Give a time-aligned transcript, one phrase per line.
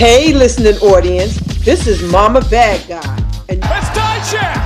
[0.00, 3.16] Hey, listening audience, this is Mama Bad Guy.
[3.50, 4.56] And Let's die check!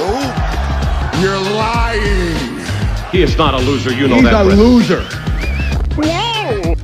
[0.00, 3.12] Oh, you're lying.
[3.12, 4.44] He is not a loser, you know He's that.
[4.44, 5.02] He's a loser.
[5.94, 6.74] Whoa!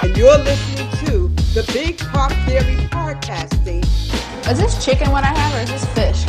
[0.02, 3.84] and you're listening to the Big Pop Theory podcasting.
[4.50, 6.24] Is this chicken what I have, or is this fish?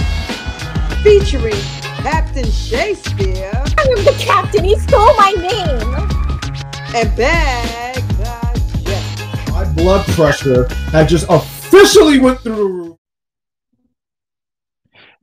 [1.04, 1.56] Featuring
[2.04, 3.50] Captain Shakespeare.
[3.56, 4.66] I am the captain.
[4.66, 5.94] He stole my name.
[6.94, 8.13] And Bad Guy Jeff.
[8.13, 8.13] My
[9.76, 12.98] blood pressure had just officially went through the roof.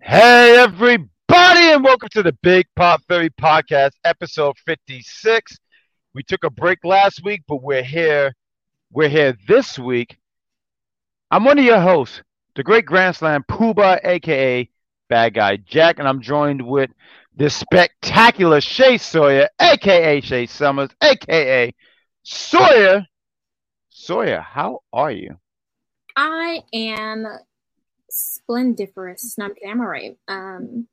[0.01, 5.57] Hey, everybody, and welcome to the Big Pop Theory Podcast, episode 56.
[6.15, 8.35] We took a break last week, but we're here.
[8.93, 10.19] We're here this week.
[11.31, 12.21] I'm one of your hosts,
[12.57, 14.69] the great Grand Slam Pooba, aka
[15.09, 16.91] Bad Guy Jack, and I'm joined with
[17.37, 21.73] the spectacular Shay Sawyer, aka Shay Summers, aka
[22.25, 23.07] Sawyer.
[24.01, 25.37] Sawyer, how are you?
[26.17, 27.27] I am
[28.09, 29.37] splendiferous.
[29.37, 29.71] No, I'm kidding.
[29.71, 30.17] I'm all right.
[30.27, 30.89] Um,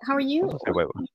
[0.00, 0.44] how are you?
[0.44, 1.08] Okay, wait, wait.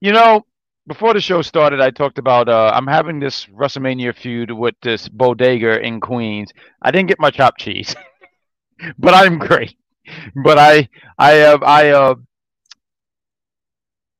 [0.00, 0.46] You know,
[0.86, 5.08] before the show started, I talked about uh, I'm having this WrestleMania feud with this
[5.08, 6.52] bodega in Queens.
[6.80, 7.96] I didn't get my chopped cheese,
[8.98, 9.76] but I'm great.
[10.44, 12.14] But I, I, uh, I, uh,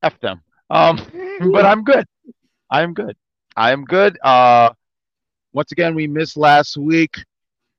[0.03, 0.43] f them.
[0.69, 1.01] Um,
[1.53, 2.07] but I'm good.
[2.69, 3.17] I am good.
[3.57, 4.19] I am good.
[4.21, 4.71] Uh,
[5.53, 7.17] once again, we missed last week.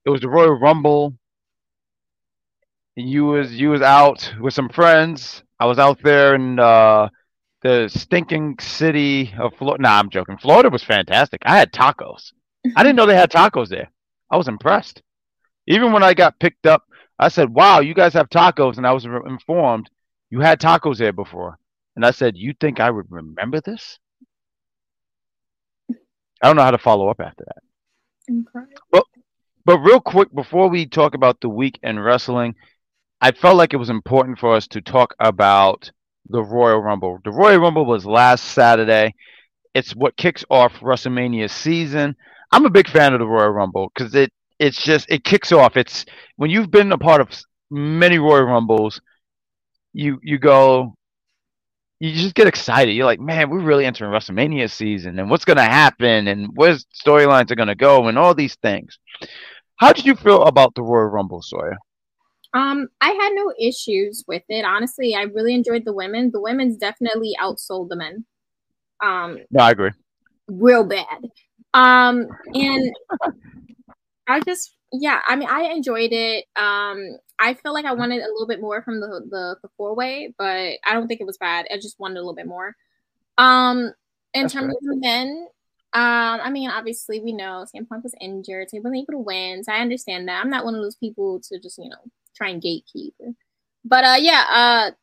[0.06, 1.14] It was the Royal Rumble.
[2.98, 5.44] And you was you was out with some friends.
[5.60, 7.10] I was out there in uh,
[7.62, 9.84] the stinking city of Florida.
[9.84, 10.38] Nah, I'm joking.
[10.38, 11.42] Florida was fantastic.
[11.46, 12.32] I had tacos.
[12.76, 13.90] I didn't know they had tacos there.
[14.30, 15.02] I was impressed.
[15.68, 16.84] Even when I got picked up,
[17.18, 19.90] I said, "Wow, you guys have tacos," and I was informed
[20.30, 21.58] you had tacos there before.
[21.96, 24.00] And I said, "You think I would remember this?"
[26.42, 27.64] I don't know how to follow up after that.
[28.32, 28.72] Okay.
[28.92, 29.04] But
[29.66, 32.56] but real quick before we talk about the week in wrestling,
[33.22, 35.92] I felt like it was important for us to talk about
[36.30, 37.20] the Royal Rumble.
[37.24, 39.14] The Royal Rumble was last Saturday.
[39.74, 42.16] It's what kicks off WrestleMania season.
[42.52, 45.78] I'm a big fan of the Royal Rumble because it it's just it kicks off.
[45.78, 46.06] It's
[46.36, 47.30] when you've been a part of
[47.70, 49.02] many Royal Rumbles,
[49.94, 50.96] you you go
[52.00, 52.94] you just get excited.
[52.94, 56.86] You're like, man, we're really entering WrestleMania season, and what's going to happen, and where's
[56.86, 58.98] storylines are going to go, and all these things.
[59.76, 61.78] How did you feel about the Royal Rumble, Sawyer?
[62.54, 64.66] Um, I had no issues with it.
[64.66, 66.32] Honestly, I really enjoyed the women.
[66.32, 68.26] The women's definitely outsold the men.
[69.04, 69.92] Um, no, I agree.
[70.48, 71.26] Real bad.
[71.74, 72.92] Um, and
[74.28, 76.46] I just, yeah, I mean, I enjoyed it.
[76.56, 79.96] Um, I feel like I wanted a little bit more from the the, the four
[79.96, 81.66] way, but I don't think it was bad.
[81.72, 82.76] I just wanted a little bit more.
[83.38, 83.94] Um,
[84.34, 84.76] in That's terms right.
[84.76, 85.48] of the men,
[85.94, 89.26] um, I mean, obviously we know CM Punk was injured, so he wasn't able to
[89.26, 89.64] win.
[89.64, 90.40] So I understand that.
[90.40, 91.98] I'm not one of those people to just, you know,
[92.36, 93.14] try and gatekeep.
[93.84, 94.94] But uh yeah,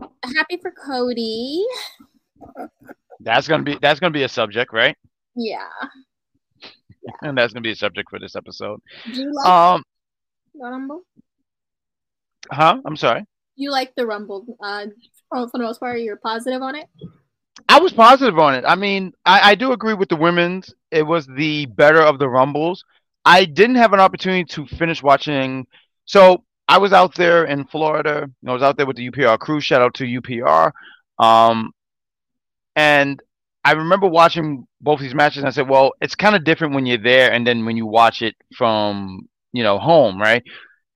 [0.00, 0.06] uh
[0.36, 1.64] happy for Cody.
[3.20, 4.96] That's gonna be that's gonna be a subject, right?
[5.40, 5.68] Yeah.
[7.22, 8.80] and that's gonna be a subject for this episode.
[9.12, 9.84] Do you like um
[10.52, 11.02] the Rumble?
[12.50, 12.80] Huh?
[12.84, 13.24] I'm sorry.
[13.56, 14.46] You like the Rumble?
[14.62, 14.86] Uh,
[15.28, 16.86] for the most part, you're positive on it.
[17.68, 18.64] I was positive on it.
[18.66, 20.72] I mean, I, I do agree with the women's.
[20.90, 22.84] It was the better of the Rumbles.
[23.24, 25.66] I didn't have an opportunity to finish watching.
[26.04, 28.30] So I was out there in Florida.
[28.46, 29.60] I was out there with the UPR crew.
[29.60, 30.70] Shout out to UPR.
[31.18, 31.72] Um,
[32.76, 33.20] and
[33.64, 36.86] I remember watching both these matches, and I said, "Well, it's kind of different when
[36.86, 40.44] you're there, and then when you watch it from you know home, right?"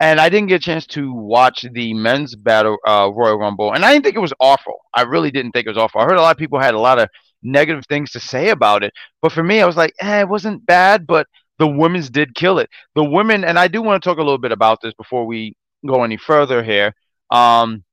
[0.03, 3.85] And I didn't get a chance to watch the men's battle uh, Royal Rumble, and
[3.85, 4.81] I didn't think it was awful.
[4.93, 6.01] I really didn't think it was awful.
[6.01, 7.09] I heard a lot of people had a lot of
[7.45, 10.67] negative things to say about it, but for me, I was like, eh, it wasn't
[10.67, 11.29] bad, but
[11.61, 12.69] the women's did kill it.
[12.97, 15.55] The women, and I do want to talk a little bit about this before we
[15.87, 16.93] go any further here.
[17.31, 17.85] Um,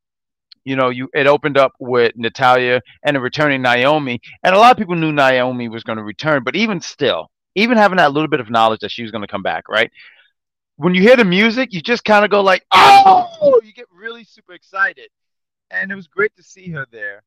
[0.64, 4.72] you know, you it opened up with Natalya and a returning Naomi, and a lot
[4.72, 8.30] of people knew Naomi was going to return, but even still, even having that little
[8.30, 9.92] bit of knowledge that she was going to come back, right?
[10.80, 14.24] When you hear the music, you just kind of go like, oh, you get really
[14.24, 15.10] super excited.
[15.70, 17.22] And it was great to see her there.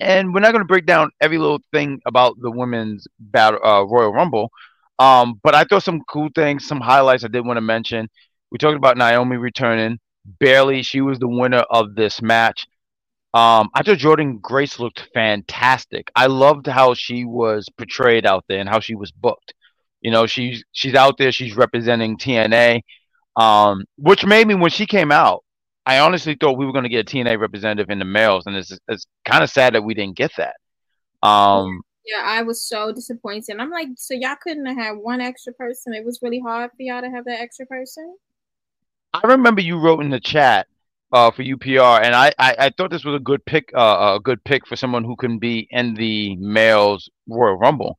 [0.00, 3.82] And we're not going to break down every little thing about the women's battle uh,
[3.82, 4.50] Royal Rumble,
[4.98, 8.08] um, but I thought some cool things, some highlights I did want to mention.
[8.50, 9.98] We talked about Naomi returning.
[10.38, 12.66] Bayley, she was the winner of this match.
[13.34, 16.10] Um, I thought Jordynne Grace looked fantastic.
[16.16, 19.52] I loved how she was portrayed out there and how she was booked.
[20.04, 21.32] You know, she's she's out there.
[21.32, 22.82] She's representing TNA,
[23.36, 25.42] um, which made me when she came out.
[25.86, 28.54] I honestly thought we were going to get a TNA representative in the males, and
[28.54, 30.56] it's it's kind of sad that we didn't get that.
[31.26, 33.56] Um, Yeah, I was so disappointed.
[33.58, 35.94] I'm like, so y'all couldn't have had one extra person.
[35.94, 38.14] It was really hard for y'all to have that extra person.
[39.14, 40.66] I remember you wrote in the chat
[41.12, 44.20] uh, for UPR, and I, I, I thought this was a good pick, uh, a
[44.22, 47.96] good pick for someone who can be in the males Royal Rumble.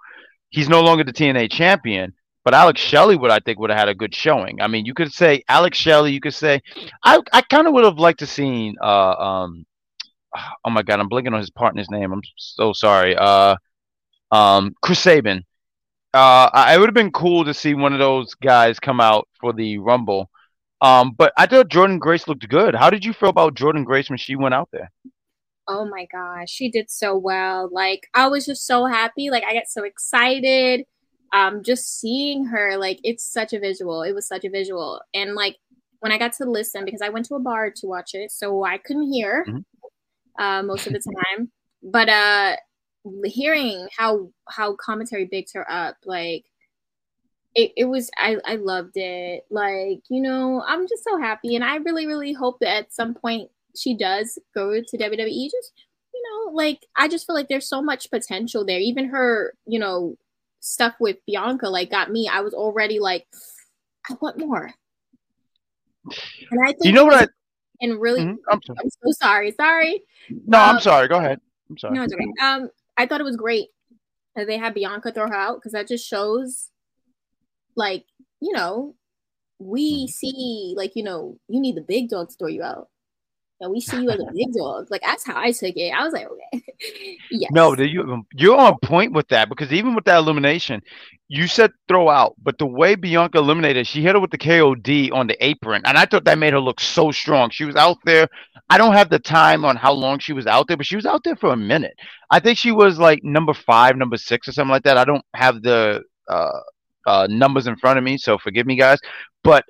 [0.50, 2.14] He's no longer the TNA champion,
[2.44, 4.62] but Alex Shelley would I think would have had a good showing.
[4.62, 6.62] I mean, you could say Alex Shelley, you could say
[7.04, 9.66] I I kind of would have liked to seen uh um
[10.66, 12.12] oh my god, I'm blinking on his partner's name.
[12.12, 13.16] I'm so sorry.
[13.16, 13.56] Uh
[14.32, 15.46] um Chris Sabin.
[16.14, 19.28] Uh I, it would have been cool to see one of those guys come out
[19.40, 20.30] for the Rumble.
[20.82, 22.76] Um, but I thought Jordynne Grace looked good.
[22.76, 24.92] How did you feel about Jordynne Grace when she went out there?
[25.68, 27.70] Oh my gosh, she did so well.
[27.72, 29.30] Like I was just so happy.
[29.30, 30.86] Like I get so excited.
[31.34, 34.04] Um, just seeing her, like it's such a visual.
[34.04, 35.02] It was such a visual.
[35.14, 35.58] And like
[36.00, 38.64] when I got to listen, because I went to a bar to watch it, so
[38.64, 39.66] I couldn't hear Mhm.
[40.40, 41.52] uh, most of the time.
[41.84, 42.56] But uh,
[43.26, 46.46] hearing how how commentary bigs her up, like
[47.56, 49.46] it, it was I, I loved it.
[49.50, 51.56] Like, you know, I'm just so happy.
[51.56, 55.52] And I really, really hope that at some point she does go to WWE.
[55.52, 55.74] Just,
[56.14, 58.80] you know, like I just feel like there's so much potential there.
[58.80, 60.18] Even her, you know,
[60.60, 62.30] stuff with Bianca like got me.
[62.32, 63.26] I was already like,
[64.10, 64.72] I want more.
[66.52, 67.28] And I think You know what I?
[67.82, 68.78] and really Mhm, I'm sorry.
[68.82, 69.52] I'm so sorry.
[69.52, 70.02] Sorry.
[70.46, 71.08] No, I'm um, sorry.
[71.08, 71.40] Go ahead.
[71.70, 71.96] I'm sorry.
[71.96, 72.26] No, it's okay.
[72.42, 73.68] Um, I thought it was great
[74.36, 76.70] that they had Bianca throw her out because that just shows,
[77.76, 78.06] like,
[78.40, 78.96] you know,
[79.60, 82.90] we see, like, you know, you need the big dog to throw you out.
[83.62, 84.88] And we see you as a big dog.
[84.92, 85.90] Like, that's how I took it.
[85.92, 86.64] I was like, okay.
[87.32, 87.52] yes.
[87.52, 90.82] No, you you're on point with that because even with that elimination,
[91.30, 95.12] you said throw out, but the way Bianca eliminated, she hit her with the KOD
[95.12, 97.50] on the apron, and I thought that made her look so strong.
[97.50, 98.28] She was out there.
[98.70, 101.06] I don't have the time on how long she was out there, but she was
[101.06, 101.96] out there for a minute.
[102.30, 104.98] I think she was like number five, number six, or something like that.
[104.98, 106.60] I don't have the uh,
[107.08, 109.00] uh, numbers in front of me, so forgive me, guys.
[109.44, 109.64] But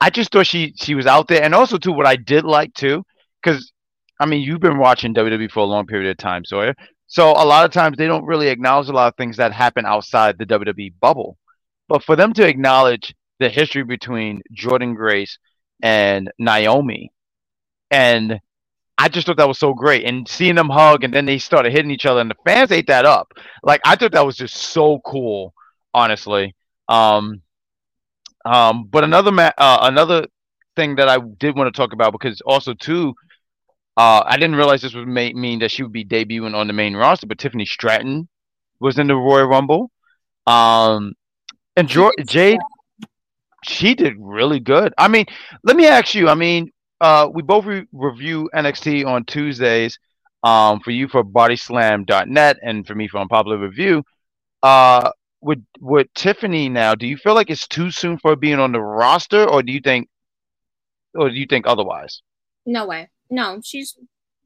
[0.00, 2.74] I just thought she she was out there, and also too, what I did like
[2.74, 3.04] too,
[3.46, 3.72] because
[4.18, 6.74] I mean, you've been watching WWE for a long period of time, Sawyer.
[7.06, 9.86] So a lot of times they don't really acknowledge a lot of things that happen
[9.86, 11.38] outside the WWE bubble.
[11.88, 15.38] But for them to acknowledge the history between Jordynne Grace
[15.82, 17.12] and Naomi,
[17.90, 18.40] and
[18.98, 20.04] I just thought that was so great.
[20.04, 22.88] And seeing them hug and then they started hitting each other and the fans ate
[22.88, 23.32] that up.
[23.62, 25.54] Like I thought that was just so cool,
[25.94, 26.56] honestly.
[26.88, 27.42] Um,
[28.44, 30.26] um, but another ma- uh, another
[30.76, 33.14] thing that I did want to talk about because also too,
[33.96, 36.72] uh, I didn't realize this would ma- mean that she would be debuting on the
[36.72, 38.28] main roster, but Tiffany Stratton
[38.80, 39.90] was in the Royal Rumble.
[40.46, 41.14] Um,
[41.76, 42.60] and jo- Jade,
[43.64, 44.92] she did really good.
[44.98, 45.26] I mean,
[45.64, 46.28] let me ask you.
[46.28, 46.70] I mean,
[47.00, 49.98] uh, we both re- review NXT on Tuesdays.
[50.42, 54.04] Um, for you for BodySlam.net and for me for Unpopular Review.
[54.62, 55.10] Uh,
[55.40, 58.80] with with Tiffany now, do you feel like it's too soon for being on the
[58.80, 60.08] roster, or do you think,
[61.14, 62.22] or do you think otherwise?
[62.64, 63.08] No way.
[63.30, 63.96] No, she's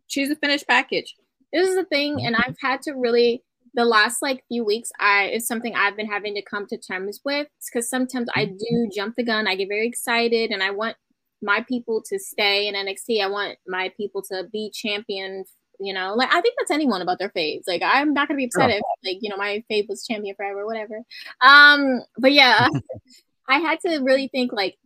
[0.06, 1.14] she's a finished package.
[1.52, 3.42] This is the thing, and I've had to really
[3.74, 4.90] the last like few weeks.
[4.98, 8.90] I is something I've been having to come to terms with because sometimes I do
[8.94, 9.46] jump the gun.
[9.46, 10.96] I get very excited, and I want
[11.42, 13.22] my people to stay in NXT.
[13.22, 15.44] I want my people to be champion.
[15.82, 17.62] You know, like I think that's anyone about their faves.
[17.66, 20.66] Like I'm not gonna be upset if like you know my fave was champion forever,
[20.66, 21.00] whatever.
[21.40, 22.68] Um, but yeah,
[23.48, 24.76] I had to really think like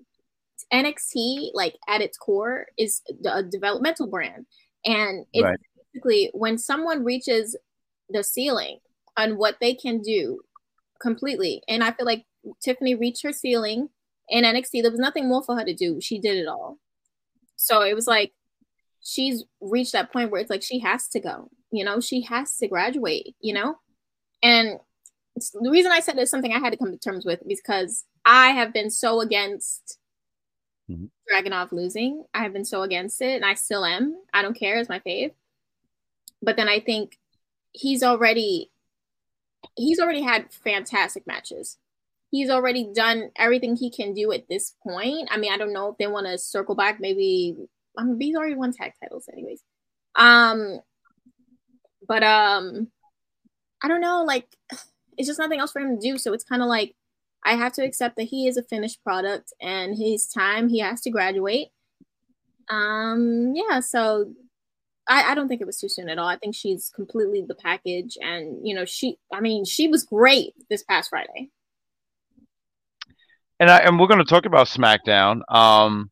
[0.75, 4.47] NXT, like at its core, is a developmental brand,
[4.85, 5.59] and it's Right.
[5.93, 7.57] basically when someone reaches
[8.09, 8.81] the ceiling
[9.16, 10.40] on what they can do
[11.00, 12.26] completely, and I feel like
[12.61, 13.90] Tiffany reached her ceiling
[14.28, 14.83] in NXT.
[14.83, 16.00] There was nothing more for her to do.
[16.00, 16.78] She did it all.
[17.57, 18.33] So it was like
[19.00, 21.50] she's reached that point where it's like she has to go.
[21.71, 23.37] You know, she has to graduate.
[23.40, 23.78] You know,
[24.43, 24.69] and
[25.37, 28.04] it's- the reason I said it's something I had to come to terms with because
[28.25, 29.99] I have been so against
[30.91, 31.11] Mhm.
[31.31, 32.25] Dragunov losing.
[32.35, 34.17] I have been so against it, and I still am.
[34.33, 34.79] I don't care.
[34.79, 35.33] It's my fave.
[36.43, 37.19] But then I think
[37.73, 38.71] he's already
[39.76, 41.79] he's already had fantastic matches.
[42.31, 45.29] He's already done everything he can do at this point.
[45.31, 47.00] I mean, I don't know if they want to circle back.
[47.00, 47.57] Maybe
[47.97, 49.62] I mean, he's already won tag titles, anyways.
[50.17, 50.81] Um,
[52.07, 52.88] but um,
[53.83, 54.25] I don't know.
[54.25, 54.47] Like,
[55.19, 56.19] it's just nothing else for him to do.
[56.19, 56.95] So it's kind of like
[57.44, 61.00] I have to accept that he is a finished product, and his time he has
[61.02, 61.68] to graduate.
[62.70, 63.80] Um, yeah.
[63.80, 64.32] So
[65.08, 66.28] I, I don't think it was too soon at all.
[66.28, 69.18] I think she's completely the package, and you know, she.
[69.32, 71.50] I mean, she was great this past Friday.
[73.60, 75.42] and I and we're going to talk about SmackDown.
[75.52, 76.10] Um,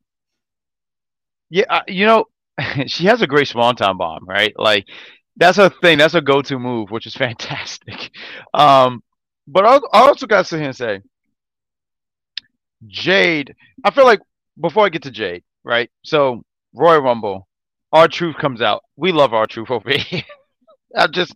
[1.50, 2.26] yeah, uh, you know,
[2.86, 4.52] she has a great swanton bomb, right?
[4.58, 4.86] Like
[5.36, 5.98] That's her thing.
[5.98, 8.10] That's her go-to move, which is fantastic.
[8.54, 9.02] Um,
[9.46, 11.00] but I I also got to sit here and say,
[12.86, 13.54] Jade.
[13.84, 14.20] I feel like
[14.60, 15.90] before I get to Jade, right?
[16.04, 16.42] So
[16.74, 17.46] Royal Rumble,
[17.92, 18.82] R-Truth comes out.
[18.96, 20.22] We love R-Truth over here.
[20.96, 21.34] I just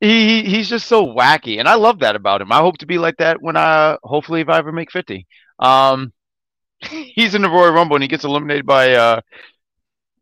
[0.00, 2.50] he he's just so wacky, and I love that about him.
[2.50, 5.26] I hope to be like that when I hopefully if I ever make fifty.
[5.58, 6.12] Um,
[6.80, 9.20] he's in the Royal Rumble and he gets eliminated by uh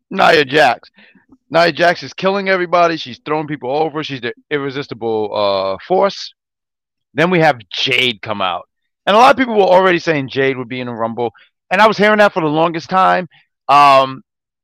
[0.09, 0.89] Nia Jax.
[1.49, 2.97] Nia Jax is killing everybody.
[2.97, 4.03] She's throwing people over.
[4.03, 6.33] She's the irresistible uh, force.
[7.13, 8.67] Then we have Jade come out.
[9.05, 11.31] And a lot of people were already saying Jade would be in a Rumble.
[11.69, 13.27] And I was hearing that for the longest time.
[13.67, 14.23] Um,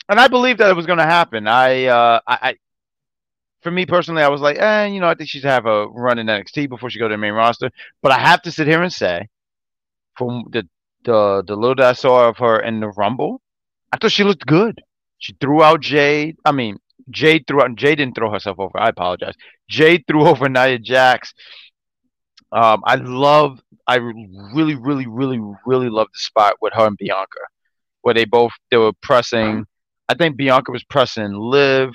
[0.10, 1.48] and I believed that it was going to happen.
[1.48, 2.55] I, uh, I, I,
[3.62, 5.88] for me personally, I was like, eh, you know, I think she should have a
[5.88, 7.71] run in NXT before she go to the main roster.
[8.01, 9.27] But I have to sit here and say,
[10.17, 10.67] from the
[11.03, 13.41] the the little that I saw of her in the Rumble,
[13.91, 14.81] I thought she looked good.
[15.19, 16.38] She threw out Jade.
[16.45, 16.77] I mean,
[17.10, 17.75] Jade threw out.
[17.75, 18.79] Jade didn't throw herself over.
[18.79, 19.36] I apologize.
[19.69, 21.33] Jade threw over Nia Jax.
[22.51, 23.60] Um, I love.
[23.88, 27.39] I really, really, really, really love the spot with her and Bianca,
[28.01, 29.65] where they both they were pressing.
[30.10, 31.93] I think Bianca was pressing Liv.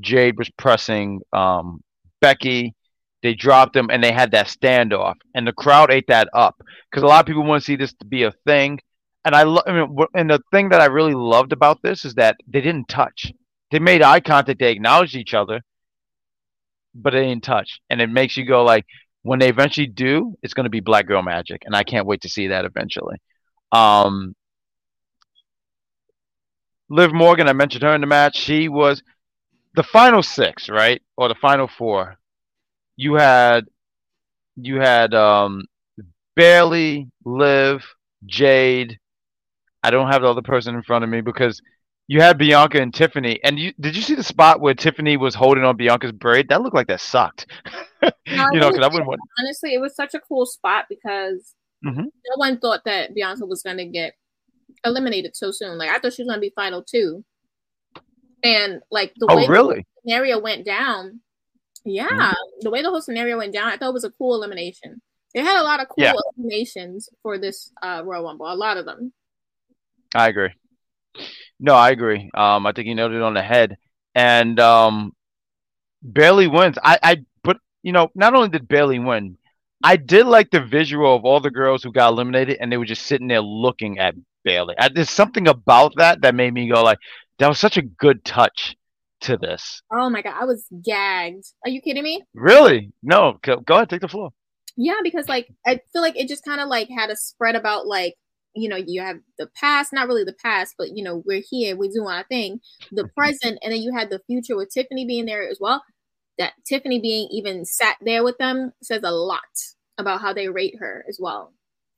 [0.00, 1.82] Jade was pressing um,
[2.20, 2.74] Becky.
[3.22, 7.04] They dropped them and they had that standoff, and the crowd ate that up because
[7.04, 8.80] a lot of people want to see this to be a thing.
[9.24, 12.14] And I, lo- I mean, and the thing that I really loved about this is
[12.14, 13.32] that they didn't touch.
[13.70, 14.58] They made eye contact.
[14.58, 15.60] They acknowledged each other,
[16.94, 17.80] but they didn't touch.
[17.88, 18.84] And it makes you go like,
[19.22, 22.22] when they eventually do, it's going to be Black Girl Magic, and I can't wait
[22.22, 23.16] to see that eventually.
[23.70, 24.34] Um,
[26.88, 28.36] Liv Morgan, I mentioned her in the match.
[28.36, 29.02] She was
[29.74, 32.16] the final six, right, or the final four.
[32.96, 33.66] You had,
[34.56, 35.64] you had um,
[36.34, 37.84] Bayley, Liv,
[38.26, 38.98] Jade.
[39.82, 41.62] I don't have the other person in front of me because
[42.08, 43.40] you had Bianca and Tiffany.
[43.42, 46.48] And you did you see the spot where Tiffany was holding on Bianca's braid?
[46.48, 47.46] That looked like that sucked.
[48.26, 49.20] You know, because I wouldn't want.
[49.38, 51.54] honestly, it was such a cool spot because
[51.84, 52.04] Mhm.
[52.04, 54.14] no one thought that Beyonce was going to get
[54.84, 55.78] eliminated so soon.
[55.78, 57.24] Like I thought she was going to be final two,
[58.42, 59.76] and like the Oh, way really?
[59.80, 61.20] the scenario went down,
[61.84, 62.32] yeah, Mm-hmm.
[62.60, 65.00] the way the whole scenario went down, I thought it was a cool elimination.
[65.34, 66.14] They had a lot of cool Yeah.
[66.36, 69.12] eliminations for this uh, Royal Rumble, a lot of them.
[70.14, 70.50] I agree.
[71.58, 72.30] No, I agree.
[72.34, 73.76] Um, I think you nailed it on the head.
[74.14, 75.12] And um,
[76.02, 76.76] Bayley wins.
[76.82, 79.36] I, I, but you know, not only did Bayley win,
[79.84, 82.84] I did like the visual of all the girls who got eliminated, and they were
[82.84, 84.74] just sitting there looking at Bayley.
[84.78, 86.98] I, there's something about that that made me go like,
[87.38, 88.76] that was such a good touch
[89.22, 89.82] to this.
[89.92, 91.44] Oh my god, I was gagged.
[91.64, 92.22] Are you kidding me?
[92.34, 92.92] Really?
[93.02, 94.30] No, go, go ahead, take the floor.
[94.76, 97.86] Yeah, because like I feel like it just kind of like had a spread about
[97.86, 98.14] like
[98.54, 101.76] you know you have the past, not really the past, but you know we're here,
[101.76, 102.60] we're doing our thing,
[102.90, 105.82] the present, and then you had the future with Tiffany being there as well.
[106.38, 109.40] That Tiffany being even sat there with them says a lot
[109.98, 111.52] about how they rate her as well.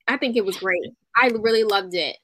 [0.07, 0.93] I think it was great.
[1.15, 2.17] I really loved it.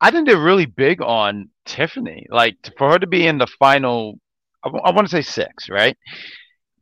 [0.00, 2.26] I think they're really big on Tiffany.
[2.30, 4.18] Like for her to be in the final,
[4.62, 5.96] I, want to say six, right?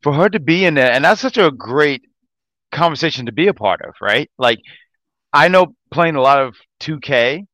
[0.02, 2.02] For her to be in there, and that's such a great
[2.72, 4.30] conversation to be a part of, right?
[4.38, 4.58] Like
[5.32, 7.46] I know playing a lot of 2K,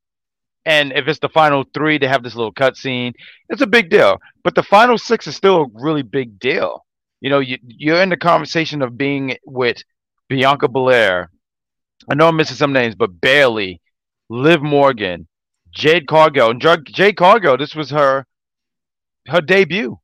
[0.64, 3.14] and if it's the final three, they have this little cutscene.
[3.48, 6.84] It's a big deal, but the final six is still a really big deal.
[7.20, 9.82] You know, you, you're in the conversation of being with
[10.28, 11.30] Bianca Belair.
[12.10, 13.80] I know I'm missing some names, but Bayley,
[14.28, 15.26] Liv Morgan,
[15.70, 17.56] Jade Cargill, and Jade Cargill.
[17.56, 18.24] This was her
[19.28, 19.98] her debut.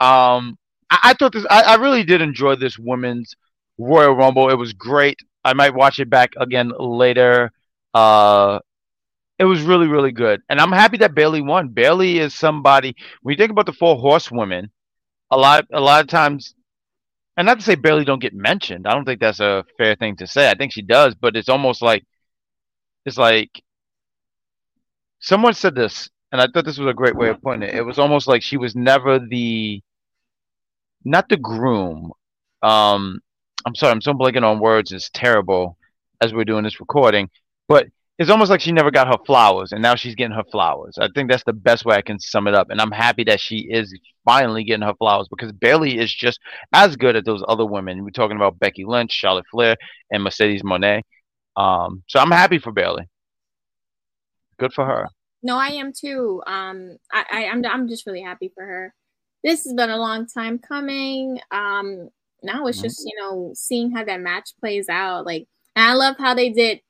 [0.00, 0.58] Um,
[0.90, 1.46] I, I thought this.
[1.48, 3.34] I, I really did enjoy this women's
[3.78, 4.50] Royal Rumble.
[4.50, 5.18] It was great.
[5.44, 7.52] I might watch it back again later.
[7.94, 8.60] Uh,
[9.42, 11.68] it was really really good, and I'm happy that Bayley won.
[11.68, 12.94] Bayley is somebody.
[13.22, 14.70] When you think about the four horsewomen,
[15.30, 16.54] a lot a lot of times.
[17.34, 18.86] And not to say Bayley don't get mentioned.
[18.86, 20.50] I don't think that's a fair thing to say.
[20.50, 22.04] I think she does, but it's almost like
[23.06, 23.62] it's like
[25.18, 27.74] someone said this, and I thought this was a great way of putting it.
[27.74, 29.82] It was almost like she was never the,
[31.04, 32.12] not the groom.
[32.62, 33.20] Um,
[33.64, 34.92] I'm sorry, I'm so blanking on words.
[34.92, 35.78] It's terrible
[36.20, 37.30] as we're doing this recording,
[37.66, 37.86] but
[38.18, 40.96] it's almost like she never got her flowers, and now she's getting her flowers.
[41.00, 43.40] I think that's the best way I can sum it up, and I'm happy that
[43.40, 46.38] she is finally getting her flowers because Bayley is just
[46.72, 48.04] as good as those other women.
[48.04, 49.76] We're talking about Becky Lynch, Charlotte Flair,
[50.10, 51.02] and Mercedes Moné.
[51.56, 53.08] Um, so I'm happy for Bayley.
[54.58, 55.08] Good for her.
[55.42, 56.42] No, I am too.
[56.46, 58.94] Um, I, I I'm I'm just really happy for her.
[59.42, 61.40] This has been a long time coming.
[61.50, 62.10] Um,
[62.42, 65.26] now it's just you know seeing how that match plays out.
[65.26, 66.80] Like, and I love how they did.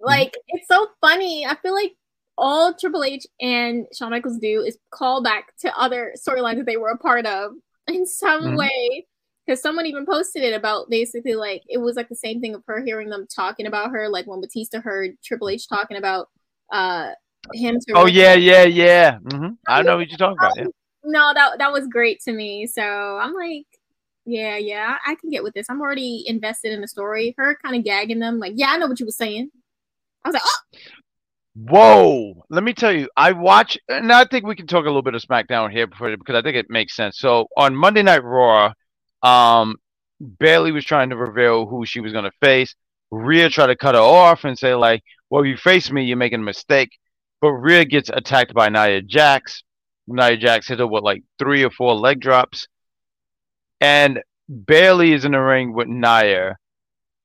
[0.00, 1.46] Like, it's so funny.
[1.46, 1.92] I feel like
[2.38, 6.76] all Triple H and Shawn Michaels do is call back to other storylines that they
[6.78, 7.52] were a part of
[7.86, 8.56] in some Mhm.
[8.56, 9.06] way.
[9.46, 12.62] Because someone even posted it about basically like it was like the same thing of
[12.66, 16.28] her hearing them talking about her, like when Batista heard Triple H talking about
[16.72, 17.12] uh
[17.52, 17.78] him.
[17.88, 19.18] To Oh yeah, yeah, yeah.
[19.18, 20.56] hmm I know what you're talking about.
[20.56, 20.66] Yeah.
[21.04, 22.66] no, that that was great to me.
[22.66, 23.66] So I'm like,
[24.24, 25.66] yeah, yeah, I can get with this.
[25.68, 27.34] I'm already invested in the story.
[27.36, 29.50] Her kind of gagging them, like, yeah, I know what you were saying.
[30.24, 30.60] I was like, oh,
[31.54, 32.44] Whoa!
[32.48, 35.14] Let me tell you, I watch, and I think we can talk a little bit
[35.14, 37.18] of SmackDown here before, because I think it makes sense.
[37.18, 38.72] So on Monday Night Raw,
[39.22, 39.76] um,
[40.38, 42.74] Bayley was trying to reveal who she was going to face.
[43.10, 46.40] Rhea tried to cut her off and say like, "Well, you face me, you're making
[46.40, 46.90] a mistake."
[47.40, 49.64] But Rhea gets attacked by Nia Jax.
[50.06, 52.68] Nia Jax hit her with like three or four leg drops,
[53.80, 54.22] and
[54.66, 56.56] Bayley is in the ring with Nia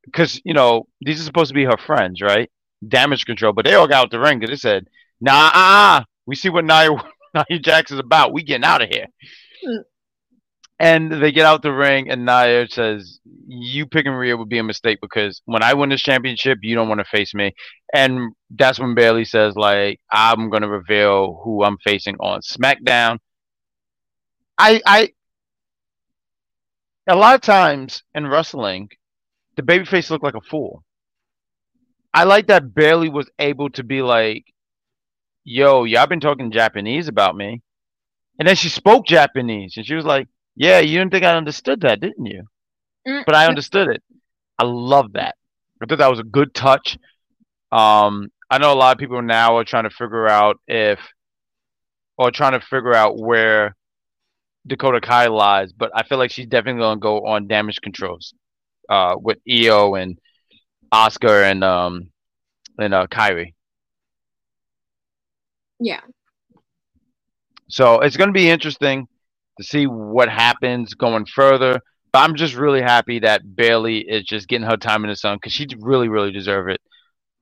[0.03, 2.49] because you know these are supposed to be her friends, right?
[2.87, 4.87] Damage Ctrl, but they all got out the ring because they said,
[5.21, 6.89] "Nah, we see what Nia
[7.49, 8.33] Nia Jax is about.
[8.33, 9.07] We getting out of here."
[9.63, 9.81] Hmm.
[10.77, 14.63] And they get out the ring, and Nia says, "You picking Rhea would be a
[14.63, 17.53] mistake because when I win this championship, you don't want to face me."
[17.93, 23.19] And that's when Bayley says, "Like I'm gonna reveal who I'm facing on SmackDown."
[24.57, 25.09] I I
[27.07, 28.89] a lot of times in wrestling,
[29.57, 30.83] the babyface looked like a fool.
[32.15, 34.45] I like that Bayley was able to be like,
[35.43, 37.61] "Yo, y'all been talking Japanese about me,"
[38.39, 41.81] and then she spoke Japanese, and she was like, "Yeah, you didn't think I understood
[41.81, 42.43] that, didn't you?"
[43.05, 43.25] Mm.
[43.25, 44.01] But I understood it.
[44.57, 45.35] I love that.
[45.81, 46.97] I thought that was a good touch.
[47.73, 50.99] Um, I know a lot of people now are trying to figure out if,
[52.17, 53.75] or trying to figure out where
[54.65, 58.33] Dakota Kai lies, but I feel like she's definitely gonna go on damage controls,
[58.87, 60.17] uh, with Iyo and
[60.93, 62.09] Asuka and um
[62.79, 63.53] and uh Kairi.
[65.79, 66.01] yeah,
[67.67, 69.07] So it's gonna be interesting
[69.57, 71.79] to see what happens going further.
[72.11, 75.35] But I'm just really happy that Bayley is just getting her time in the sun
[75.37, 76.79] because she really, really deserve it.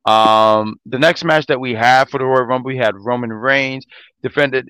[0.05, 3.85] Um, the next match that we have for the Royal Rumble, we had Roman Reigns
[4.23, 4.69] defended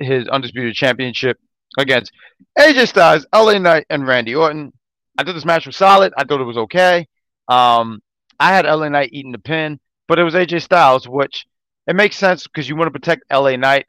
[0.00, 1.38] his undisputed championship
[1.78, 2.12] against
[2.58, 4.72] AJ Styles, LA Knight, and Randy Orton.
[5.16, 6.12] I thought this match was solid.
[6.16, 7.06] I thought it was okay.
[7.48, 8.00] Um,
[8.38, 11.46] I had LA Knight eating the pin, but it was AJ Styles, which
[11.86, 13.86] it makes sense because you want to protect LA Knight.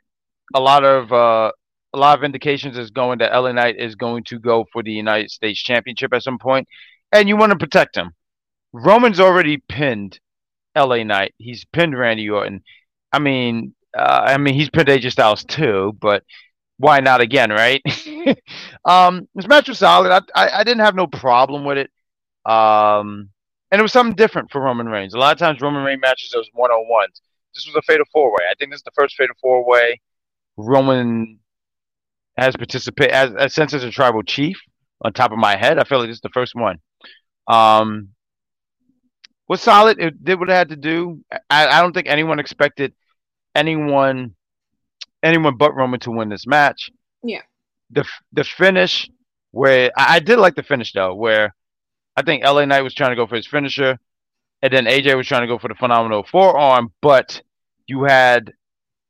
[0.53, 1.51] A lot of uh,
[1.93, 4.91] a lot of indications is going that LA Knight is going to go for the
[4.91, 6.67] United States Championship at some point,
[7.11, 8.11] and you want to protect him.
[8.73, 10.19] Roman's already pinned
[10.75, 11.33] LA Knight.
[11.37, 12.63] He's pinned Randy Orton.
[13.11, 16.23] I mean, uh, I mean he's pinned AJ Styles too, but
[16.77, 17.81] why not again, right?
[18.85, 20.11] um, this match was solid.
[20.11, 21.91] I, I I didn't have no problem with it.
[22.49, 23.29] Um,
[23.71, 25.13] and it was something different for Roman Reigns.
[25.13, 27.21] A lot of times Roman Reigns matches those one on ones.
[27.53, 28.45] This was a fatal four way.
[28.49, 29.99] I think this is the first fatal four way
[30.57, 31.39] Roman
[32.37, 34.57] has participated as, as since as a tribal chief.
[35.01, 36.79] On top of my head, I feel like this is the first one.
[37.47, 38.09] Um,
[39.47, 39.99] was solid.
[39.99, 41.23] It did what it had to do.
[41.49, 42.93] I, I don't think anyone expected
[43.53, 44.35] anyone
[45.23, 46.89] anyone but Roman to win this match.
[47.23, 47.41] Yeah.
[47.91, 49.09] The the finish
[49.51, 51.53] where I, I did like the finish though, where
[52.17, 53.99] I think LA Knight was trying to go for his finisher,
[54.63, 57.41] and then AJ was trying to go for the phenomenal forearm, but
[57.85, 58.51] you had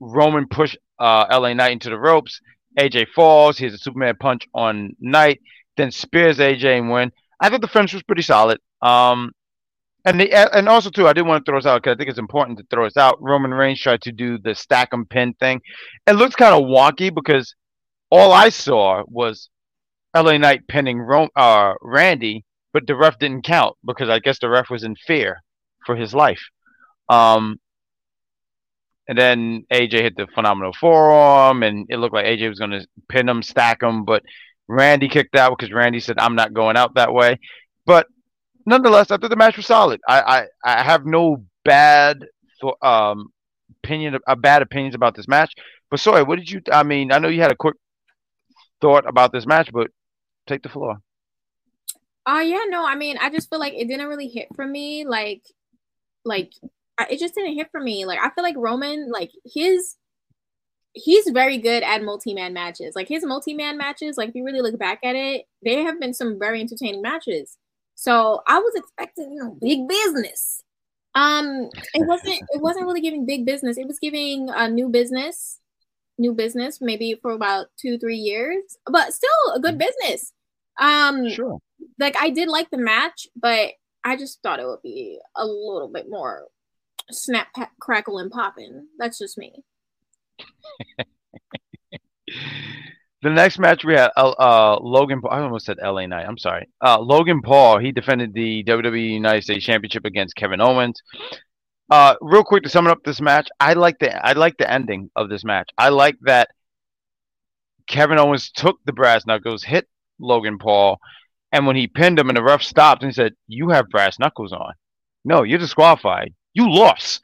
[0.02, 2.41] Roman push uh, LA Knight into the ropes.
[2.78, 3.58] AJ falls.
[3.58, 5.39] He has a Superman punch on Knight,
[5.78, 7.13] then spears AJ and win.
[7.39, 8.60] I thought the finish was pretty solid.
[8.82, 9.32] Um,
[10.04, 12.10] and the and also too, I didn't want to throw us out because I think
[12.10, 13.22] it's important to throw us out.
[13.22, 15.62] Roman Reigns tried to do the stack 'em pin thing.
[16.06, 17.56] It looks kind of wonky because
[18.10, 19.50] all I saw was
[20.15, 22.46] LA Knight pinning Ro- uh, Randy,
[22.78, 25.42] but the ref didn't count because I guess the ref was in fear
[25.84, 26.44] for his life.
[27.10, 27.60] Um,
[29.08, 32.86] and then AJ hit the phenomenal forearm, and it looked like AJ was going to
[33.10, 34.22] pin him, stack him, but
[34.68, 37.40] Randy kicked out because Randy said, "I'm not going out that way."
[37.88, 38.06] But
[38.68, 40.00] nonetheless, I thought the match was solid.
[40.08, 40.22] I
[40.63, 42.20] I, I have no bad
[42.62, 43.30] th- um
[43.84, 45.52] opinion, uh, bad opinions about this match.
[45.90, 46.62] But sorry, what did you?
[46.72, 47.76] I mean, I know you had a quick
[48.82, 49.90] thought about this match, but
[50.46, 50.98] take the floor.
[52.28, 55.06] Uh yeah, no, I mean, I just feel like it didn't really hit for me.
[55.06, 55.44] Like,
[56.26, 56.52] like
[56.98, 58.06] I, it just didn't hit for me.
[58.06, 59.96] Like, I feel like Roman, like his,
[60.94, 62.96] he's very good at multi-man matches.
[62.96, 66.13] Like his multi-man matches, like if you really look back at it, they have been
[66.13, 67.58] some very entertaining matches.
[67.96, 70.63] So I was expecting, you know, big business.
[71.16, 72.42] Um, it wasn't.
[72.52, 73.78] It wasn't really giving big business.
[73.78, 75.60] It was giving a uh, new business,
[76.20, 80.34] new business, maybe for about two, three years, but still a good business.
[80.80, 81.60] Um, Sure.
[82.00, 83.72] Like I did like the match, but
[84.04, 86.48] I just thought it would be a little bit more
[87.12, 87.48] snap,
[87.80, 88.88] crackle, and popping.
[88.98, 89.64] That's just me.
[93.24, 95.22] The next match we had uh Logan.
[95.30, 96.26] I almost said LA Knight.
[96.28, 96.70] I'm sorry.
[96.86, 97.80] Uh, Logan Paul.
[97.80, 101.02] He defended the WWE United States Championship against Kevin Owens.
[101.90, 105.10] Uh, real quick to sum up this match, I like the I like the ending
[105.16, 105.70] of this match.
[105.78, 106.50] I like that
[107.88, 109.88] Kevin Owens took the brass knuckles, hit
[110.20, 111.00] Logan Paul,
[111.58, 114.20] and when he pinned him and the ref stopped and he said, "You have brass
[114.20, 114.74] knuckles on.
[115.26, 116.36] No, you're disqualified.
[116.54, 117.22] You lost."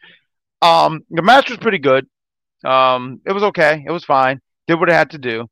[0.59, 2.07] Um, the match was pretty good.
[2.65, 3.83] Um, it was okay.
[3.85, 4.41] It was fine.
[4.67, 5.47] Did what it had to do.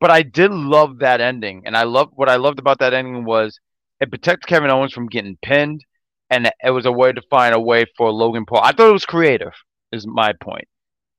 [0.00, 3.26] But I did love that ending, and I love what I loved about that ending
[3.26, 3.60] was
[4.00, 5.84] it protects Kevin Owens from getting pinned,
[6.30, 8.62] and it was a way to find a way for Logan Paul.
[8.62, 9.52] I thought it was creative.
[9.92, 10.66] Is my point.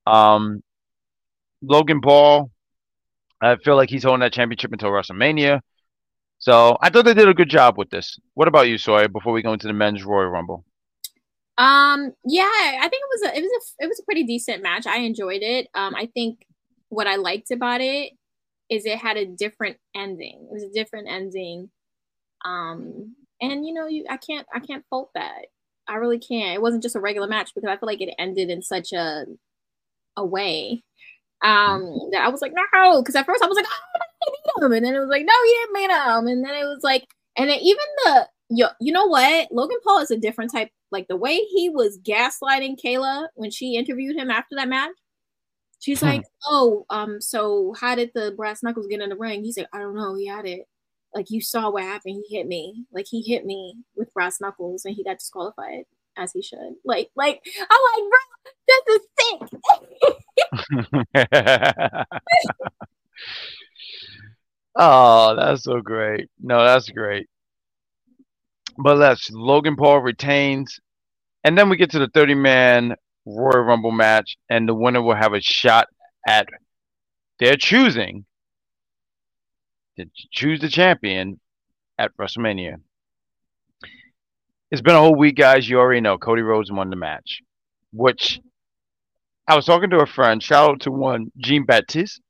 [0.07, 0.63] Um,
[1.61, 2.49] Logan Paul,
[3.39, 5.61] I feel like he's holding that championship until WrestleMania.
[6.43, 8.19] So I thought they did a good job with this.
[8.33, 9.07] What about you, Sawyer?
[9.07, 10.65] Before we go into the men's Royal Rumble.
[11.57, 14.61] Um, yeah, I think it was a it was a it was a pretty decent
[14.61, 14.85] match.
[14.85, 15.69] I enjoyed it.
[15.73, 16.45] Um, I think
[16.89, 18.11] what I liked about it
[18.69, 20.49] is it had a different ending.
[20.51, 21.69] It was a different ending.
[22.43, 25.45] Um, and you know, you I can't I can't fault that.
[25.87, 26.55] I really can't.
[26.55, 29.23] It wasn't just a regular match because I feel like it ended in such a
[30.17, 30.83] a way
[31.43, 34.65] um that I was like no because at first I was like oh I beat
[34.65, 36.79] him and then it was like no you didn't beat him and then it was
[36.83, 37.07] like
[37.37, 39.51] and then even the you, you know what?
[39.51, 40.69] Logan Paul is a different type.
[40.91, 44.91] Like the way he was gaslighting Kayla when she interviewed him after that match
[45.79, 46.05] she's Hmm.
[46.07, 49.43] like oh um so how did the brass knuckles get in the ring?
[49.43, 50.15] He's like I don't know.
[50.15, 50.67] He had it.
[51.15, 52.23] Like you saw what happened.
[52.27, 52.85] He hit me.
[52.91, 55.85] Like he hit me with brass knuckles and he got disqualified
[56.17, 56.75] as he should.
[56.85, 58.19] Like like I'm like bro
[58.67, 59.39] this is sick
[64.75, 66.29] oh, that's so great.
[66.41, 67.27] No, that's great.
[68.77, 70.79] But let's Logan Paul retains,
[71.43, 75.15] and then we get to the 30 man Royal Rumble match, and the winner will
[75.15, 75.87] have a shot
[76.27, 76.47] at
[77.39, 78.25] their choosing
[79.97, 81.39] to choose the champion
[81.97, 82.77] at WrestleMania.
[84.71, 85.69] It's been a whole week, guys.
[85.69, 87.41] You already know Cody Rhodes won the match,
[87.91, 88.39] which
[89.47, 90.41] I was talking to a friend.
[90.41, 92.21] Shout out to one Jean Baptiste.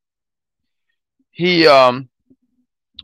[1.31, 2.09] He um,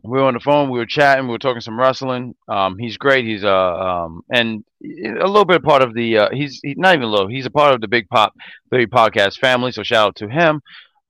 [0.03, 0.69] we were on the phone.
[0.69, 1.25] We were chatting.
[1.25, 2.35] We were talking some wrestling.
[2.47, 3.25] Um, he's great.
[3.25, 7.03] He's uh um and a little bit part of the uh, he's he's not even
[7.03, 7.27] a little.
[7.27, 8.33] He's a part of the Big Pop
[8.69, 9.71] Theory Podcast family.
[9.71, 10.61] So shout out to him.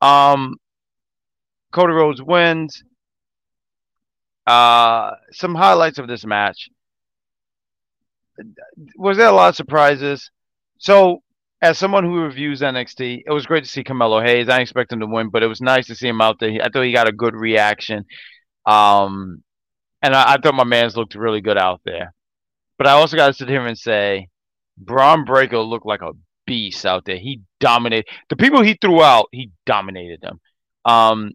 [0.02, 0.56] Um,
[1.72, 2.84] Cody Rhodes wins.
[4.48, 6.70] Uh, some highlights of this match.
[8.98, 10.32] Was there a lot of surprises?
[10.80, 11.22] So
[11.62, 14.48] as someone who reviews NXT, it was great to see Carmelo Hayes.
[14.48, 16.58] I didn't expect him to win, but it was nice to see him out there.
[16.64, 18.06] I thought he got a good reaction.
[18.70, 19.44] Um,
[20.02, 22.14] and I, I thought my man's looked really good out there.
[22.78, 24.30] But I also got to sit here and say,
[24.78, 26.12] Bron Breakker looked like a
[26.46, 27.18] beast out there.
[27.18, 29.28] He dominated the people he threw out.
[29.32, 30.40] He dominated them.
[30.86, 31.32] Um,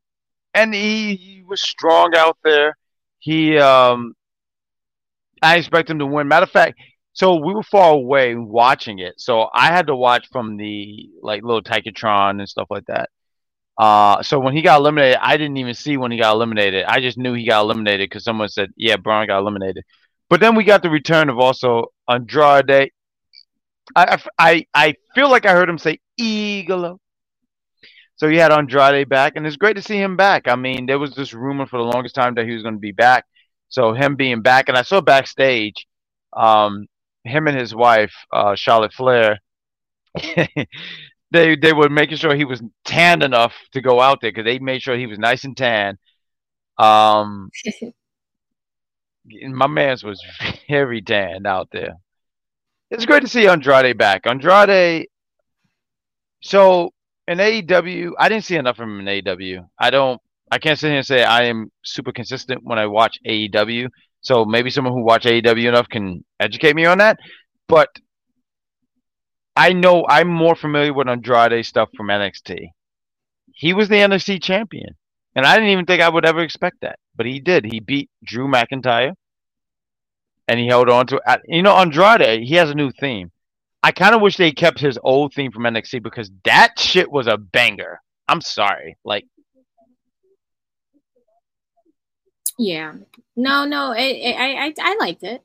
[0.55, 2.77] and he, he was strong out there.
[3.19, 4.15] He, um,
[5.43, 6.29] I expect him to win.
[6.29, 6.79] Matter of fact,
[7.13, 11.43] so we were far away watching it, so I had to watch from the like
[11.45, 13.11] little TitanTron and stuff like that.
[13.77, 16.85] Uh, so when he got eliminated, I didn't even see when he got eliminated.
[16.85, 19.85] I just knew he got eliminated because someone said, "Yeah, Bron got eliminated."
[20.31, 22.91] But then we got the return of also Andrade.
[23.97, 27.01] I I I feel like I heard him say Eagle.
[28.17, 30.47] So he had Andrade back, and it's great to see him back.
[30.47, 32.81] I mean, there was this rumor for the longest time that he was going to
[32.81, 33.25] be back.
[33.69, 35.87] So him being back, and I saw backstage,
[36.33, 36.87] um,
[37.25, 39.41] him and his wife, uh, Charlotte Flair,
[41.35, 44.59] they they were making sure he was tanned enough to go out there because they
[44.61, 45.99] made sure he was nice and tan.
[46.79, 47.51] Um,
[49.43, 50.23] my man's was
[50.69, 51.95] very tanned out there.
[52.91, 54.27] It's great to see Andrade back.
[54.27, 55.09] Andrade.
[56.41, 56.91] So
[57.27, 59.67] in AEW, I didn't see enough of him in AEW.
[59.79, 60.21] I don't.
[60.53, 63.89] I can't sit here and say I am super consistent when I watch AEW.
[64.21, 67.19] So maybe someone who watch AEW enough can educate me on that.
[67.67, 67.89] But
[69.57, 72.69] I know I'm more familiar with Andrade stuff from NXT.
[73.53, 74.97] He was the NXT champion,
[75.37, 77.65] and I didn't even think I would ever expect that, but he did.
[77.65, 79.15] He beat Drew McIntyre,
[80.49, 81.41] and he held on to it.
[81.47, 83.31] You know, Andrade, he has a new theme.
[83.83, 87.27] I kind of wish they kept his old theme from NXT because that shit was
[87.27, 88.01] a banger.
[88.27, 89.27] I'm sorry, like
[92.59, 92.95] Yeah.
[93.37, 95.43] No, no, it, it, I, I I liked it.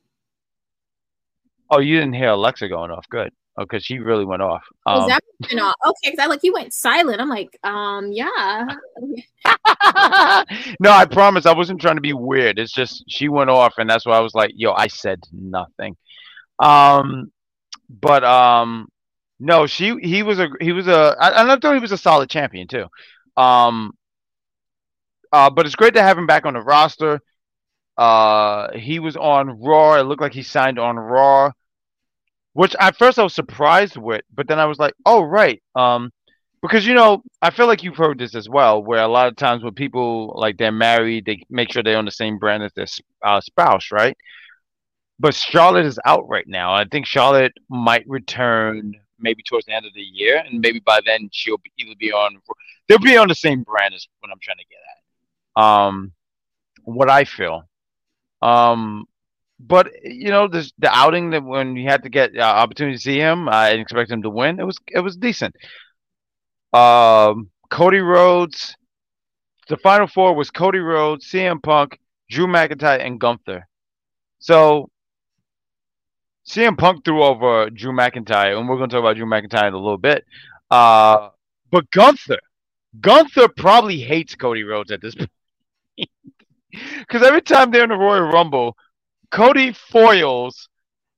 [1.72, 3.08] Oh, you didn't hear Alexa going off.
[3.10, 3.32] Good.
[3.58, 4.64] Oh, because she really went off.
[4.86, 6.12] Was Um, that you know, okay?
[6.12, 7.20] Because I like you went silent.
[7.20, 8.68] I'm like, um, yeah.
[10.80, 12.60] no, I promise I wasn't trying to be weird.
[12.60, 15.98] It's just she went off, and that's why I was like, "Yo, I said nothing."
[16.60, 17.32] Um,
[17.90, 18.90] but um,
[19.40, 21.98] no, she he was a he was a I, and I thought he was a
[21.98, 22.86] solid champion too.
[23.38, 23.94] Um,
[25.32, 27.22] uh, but it's great to have him back on the roster.
[27.98, 29.96] Uh, he was on Raw.
[29.96, 31.52] It looked like he signed on Raw,
[32.54, 36.12] which at first I was surprised with, but then I was like, oh right, um,
[36.62, 39.36] because you know I feel like you've heard this as well, where a lot of
[39.36, 42.74] times when people like they're married, they make sure they're on the same brand as
[42.76, 42.88] their
[43.24, 44.16] uh, spouse, right?
[45.20, 46.74] But Charlotte is out right now.
[46.74, 51.02] I think Charlotte might return maybe towards the end of the year, and maybe by
[51.06, 52.38] then she'll be, either be on
[52.88, 54.80] they'll be on the same brand as what I'm trying to get
[55.58, 55.64] at.
[55.64, 56.14] Um,
[56.84, 57.64] what I feel.
[58.42, 59.06] Um,
[59.60, 63.02] but you know, this the outing that when you had to get uh, opportunity to
[63.02, 64.60] see him, I didn't expect him to win.
[64.60, 65.56] It was it was decent.
[66.74, 68.76] Um, Cody Rhodes.
[69.68, 73.68] The final four was Cody Rhodes, CM Punk, Drew McIntyre, and Gunther.
[74.40, 74.90] So
[76.48, 79.74] CM Punk threw over Drew McIntyre, and we're going to talk about Drew McIntyre in
[79.74, 80.26] a little bit.
[80.72, 81.30] Uh,
[81.70, 82.40] but Gunther,
[83.00, 85.30] Gunther probably hates Cody Rhodes at this point.
[87.00, 88.76] Because every time they're in the Royal Rumble,
[89.32, 90.70] Cody foils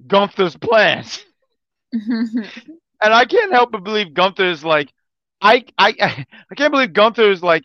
[0.05, 1.23] Gunther's plans.
[1.91, 2.49] and
[3.01, 4.91] I can't help but believe Gunther is like,
[5.41, 5.93] I, I,
[6.51, 7.63] I can't believe Gunther is like,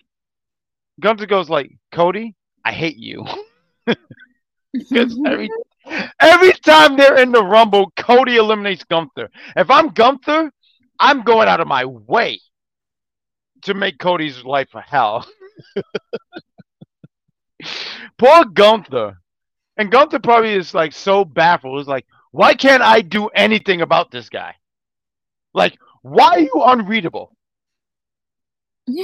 [1.01, 3.25] Gunther goes like, Cody, I hate you.
[4.95, 5.49] Every
[6.21, 9.31] every time they're in the Rumble, Cody eliminates Gunther.
[9.57, 10.51] If I'm Gunther,
[10.99, 12.41] I'm going out of my way
[13.63, 15.27] to make Cody's life a hell.
[18.19, 19.19] Poor Gunther.
[19.77, 21.81] And Gunther probably is like so baffled.
[21.81, 24.55] Is like, why can't I do anything about this guy?
[25.53, 27.35] Like, why are you unreadable?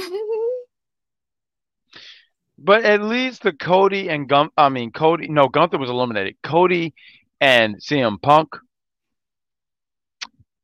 [2.57, 6.37] but at least the Cody and Gun I mean Cody no Gunther was eliminated.
[6.41, 6.93] Cody
[7.41, 8.55] and CM Punk.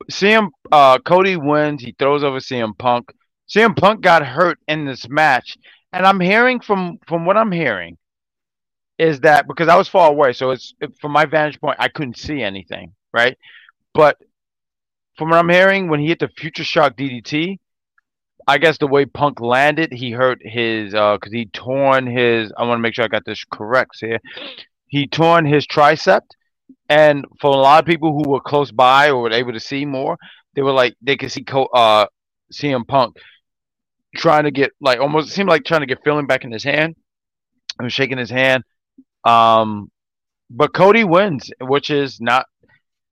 [0.09, 3.11] CM uh Cody wins, he throws over CM Punk.
[3.49, 5.57] CM Punk got hurt in this match.
[5.91, 7.97] And I'm hearing from from what I'm hearing
[8.99, 12.17] is that because I was far away, so it's from my vantage point, I couldn't
[12.17, 13.37] see anything, right?
[13.93, 14.17] But
[15.17, 17.59] from what I'm hearing, when he hit the Future Shock DDT,
[18.45, 22.51] I guess the way Punk landed, he hurt his uh because he torn his.
[22.57, 24.19] I want to make sure I got this correct here.
[24.87, 26.21] He torn his tricep,
[26.89, 29.85] and for a lot of people who were close by or were able to see
[29.85, 30.17] more,
[30.55, 32.05] they were like they could see uh
[32.53, 33.15] CM Punk
[34.15, 36.95] trying to get like almost seemed like trying to get feeling back in his hand.
[37.79, 38.63] I was shaking his hand.
[39.23, 39.91] Um,
[40.49, 42.45] but Cody wins, which is not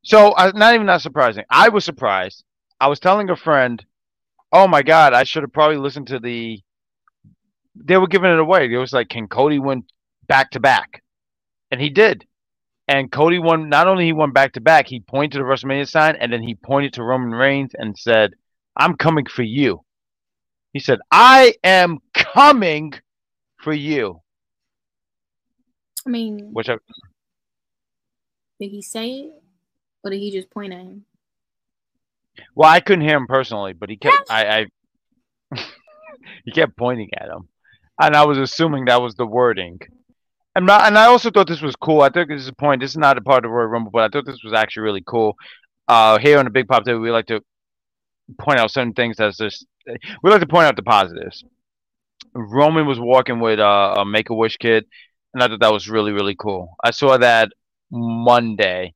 [0.03, 0.31] so.
[0.31, 1.43] Uh, not even not surprising.
[1.49, 2.43] I was surprised.
[2.79, 3.83] I was telling a friend
[4.51, 6.61] oh my god, I should have probably listened to the.
[7.75, 8.71] They were giving it away.
[8.71, 9.83] It was like, can Cody win
[10.27, 11.03] back to back?
[11.69, 12.25] And he did.
[12.87, 13.69] And Cody won.
[13.69, 16.41] Not only he won back to back, he pointed to the WrestleMania sign, and then
[16.41, 18.33] he pointed to Roman Reigns and said,
[18.75, 19.83] "I'm coming for you."
[20.73, 22.93] He said, "I am coming
[23.57, 24.21] for you."
[26.07, 26.77] I mean, which I,
[28.61, 29.33] did he say it,
[30.03, 31.03] or did he just point at him?
[32.55, 34.67] Well, I couldn't hear him personally, but he kept I,
[35.51, 35.57] I
[36.45, 37.49] he kept pointing at him,
[37.99, 39.79] and I was assuming that was the wording.
[40.55, 42.01] And not, and I also thought this was cool.
[42.01, 42.81] I think this is a point.
[42.81, 45.03] This is not a part of Royal Rumble, but I thought this was actually really
[45.05, 45.35] cool.
[45.89, 47.41] Uh, here on the Big Pop Table, we like to
[48.39, 49.65] point out certain things that's just
[50.23, 51.43] we like to point out the positives.
[52.33, 54.85] Roman was walking with uh, a Make a Wish kid,
[55.37, 56.75] and I thought that was really really cool.
[56.83, 57.49] I saw that
[57.91, 58.95] Monday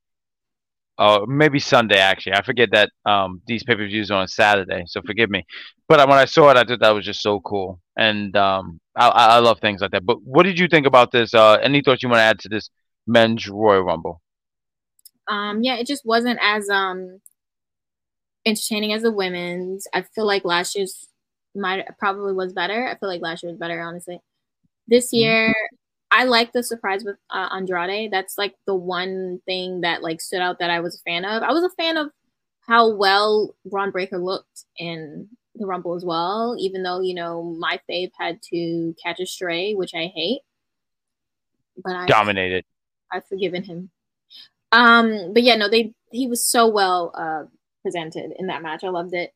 [0.98, 2.34] uh, maybe Sunday actually.
[2.34, 5.44] I forget that um, these pay per views are on Saturday, so forgive me.
[5.88, 9.08] But when I saw it, I thought that was just so cool, and um, I,
[9.08, 10.04] I love things like that.
[10.04, 11.34] But what did you think about this?
[11.34, 12.70] Uh, any thoughts you want to add to this
[13.06, 14.20] men's Royal Rumble?
[15.28, 17.20] Um, yeah, it just wasn't as um
[18.44, 19.86] entertaining as the women's.
[19.94, 21.08] I feel like last year's
[21.54, 22.86] might probably was better.
[22.86, 24.20] I feel like last year was better, honestly.
[24.86, 25.16] This mm-hmm.
[25.16, 25.54] year.
[26.14, 28.10] I like the surprise with uh, Andrade.
[28.12, 31.42] That's like the one thing that like stood out that I was a fan of.
[31.42, 32.10] I was a fan of
[32.60, 37.80] how well Bron Breakker looked in the Rumble as well, even though you know my
[37.88, 40.42] fave had to catch a stray, which I hate.
[41.82, 42.66] But I dominated.
[43.10, 43.90] I've forgiven him.
[44.70, 47.44] Um, but yeah, no, they he was so well uh
[47.82, 48.84] presented in that match.
[48.84, 49.32] I loved it.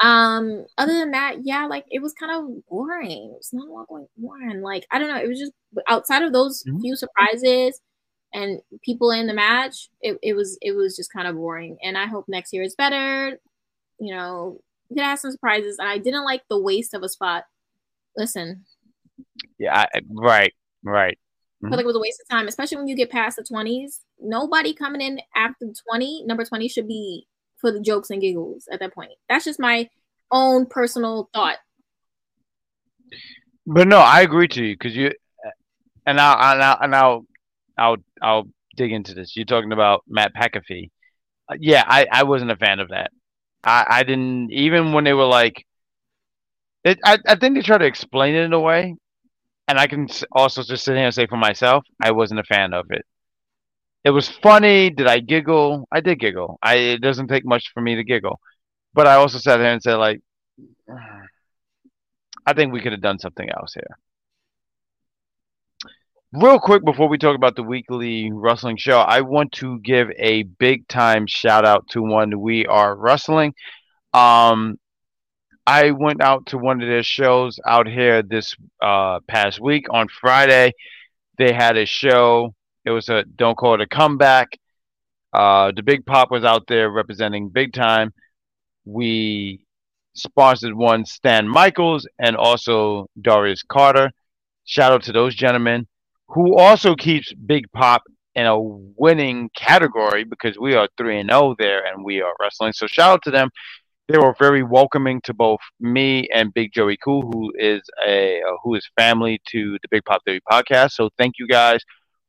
[0.00, 3.34] Um, other than that, yeah, like it was kind of boring.
[3.36, 4.60] It's not a lot going on.
[4.62, 5.52] Like I don't know, it was just
[5.88, 6.80] outside of those mm-hmm.
[6.80, 7.80] few surprises
[8.34, 11.78] and people in the match, it, it was it was just kind of boring.
[11.82, 13.38] And I hope next year is better.
[14.00, 15.78] You know, we could have some surprises.
[15.78, 17.44] And I didn't like the waste of a spot.
[18.16, 18.64] Listen.
[19.58, 20.52] Yeah, I, right,
[20.82, 21.16] right.
[21.62, 23.42] I feel like it was a waste of time, especially when you get past the
[23.42, 24.00] 20s.
[24.20, 27.26] Nobody coming in after 20, number 20 should be
[27.64, 29.12] for the jokes and giggles at that point.
[29.26, 29.88] That's just my
[30.30, 31.56] own personal thought.
[33.66, 35.12] But no, I agree to you because you,
[36.04, 37.26] and I'll, and I'll, and I'll,
[37.78, 39.34] I'll, I'll dig into this.
[39.34, 40.90] You're talking about Pat McAfee.
[41.48, 43.10] Uh, yeah, I, I wasn't a fan of that.
[43.64, 45.64] I, I didn't even when they were like,
[46.84, 48.94] it, I, I think they try to explain it in a way,
[49.68, 52.74] and I can also just sit here and say for myself, I wasn't a fan
[52.74, 53.06] of it.
[54.04, 54.90] It was funny.
[54.90, 55.88] Did I giggle?
[55.90, 56.58] I did giggle.
[56.62, 58.38] I it doesn't take much for me to giggle,
[58.92, 60.20] but I also sat there and said like,
[62.46, 63.98] I think we could have done something else here.
[66.32, 70.42] Real quick before we talk about the weekly wrestling show, I want to give a
[70.42, 73.54] big time shout out to one we are wrestling.
[74.12, 74.78] Um,
[75.66, 80.08] I went out to one of their shows out here this uh, past week on
[80.08, 80.72] Friday.
[81.38, 82.53] They had a show.
[82.84, 84.58] It was a don't call it a comeback.
[85.32, 88.12] Uh, the Big Pop was out there representing Big Time.
[88.84, 89.64] We
[90.14, 94.10] sponsored one Stan Michaels and also Darius Carter.
[94.64, 95.86] Shout out to those gentlemen
[96.28, 98.02] who also keeps Big Pop
[98.34, 102.72] in a winning category because we are 3 and 0 there and we are wrestling.
[102.72, 103.50] So shout out to them.
[104.08, 108.74] They were very welcoming to both me and Big Joey Cool, who is a who
[108.74, 110.90] is family to the Big Pop Theory podcast.
[110.92, 111.80] So thank you guys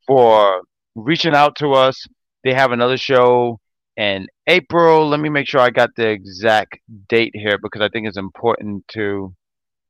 [0.06, 0.62] for
[0.94, 2.06] reaching out to us.
[2.44, 3.60] They have another show
[3.96, 5.08] in April.
[5.08, 8.86] Let me make sure I got the exact date here because I think it's important
[8.88, 9.34] to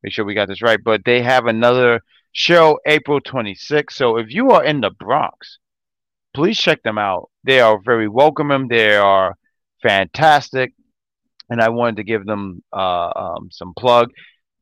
[0.02, 0.82] make sure we got this right.
[0.82, 2.00] But they have another
[2.32, 3.92] show April 26th.
[3.92, 5.58] So if you are in the Bronx,
[6.34, 7.30] please check them out.
[7.44, 8.68] They are very welcoming.
[8.68, 9.36] They are
[9.82, 10.72] fantastic.
[11.48, 14.10] And I wanted to give them uh, um, some plug.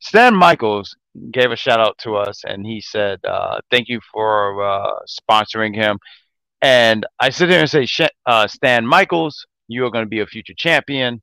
[0.05, 0.95] Stan Michaels
[1.31, 5.75] gave a shout out to us and he said, uh, Thank you for uh, sponsoring
[5.75, 5.99] him.
[6.61, 7.87] And I sit here and say,
[8.27, 11.23] uh, Stan Michaels, you are going to be a future champion.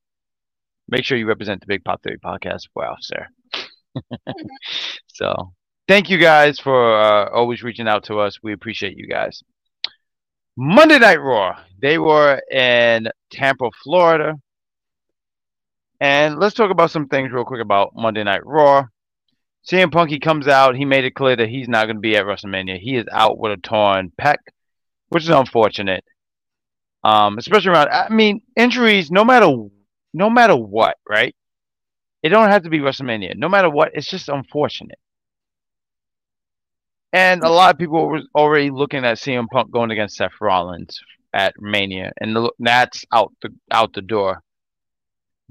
[0.89, 2.61] Make sure you represent the Big Pop Theory podcast.
[2.75, 3.27] Wow, sir.
[5.07, 5.53] so
[5.87, 8.39] thank you guys for uh, always reaching out to us.
[8.41, 9.43] We appreciate you guys.
[10.57, 11.59] Monday Night Raw.
[11.79, 14.39] They were in Tampa, Florida.
[16.01, 18.87] And let's talk about some things real quick about Monday Night Raw.
[19.69, 20.75] CM Punk, he comes out.
[20.75, 22.79] He made it clear that he's not going to be at WrestleMania.
[22.79, 24.37] He is out with a torn pec,
[25.09, 26.03] which is unfortunate.
[27.03, 27.89] Um, especially around.
[27.89, 29.11] I mean, injuries.
[29.11, 29.53] No matter,
[30.11, 31.35] no matter what, right?
[32.23, 33.35] It don't have to be WrestleMania.
[33.35, 34.97] No matter what, it's just unfortunate.
[37.13, 40.99] And a lot of people were already looking at CM Punk going against Seth Rollins
[41.31, 44.41] at Mania, and that's out the out the door.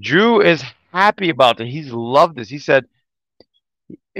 [0.01, 1.67] Drew is happy about it.
[1.67, 2.49] He's loved this.
[2.49, 2.85] He said,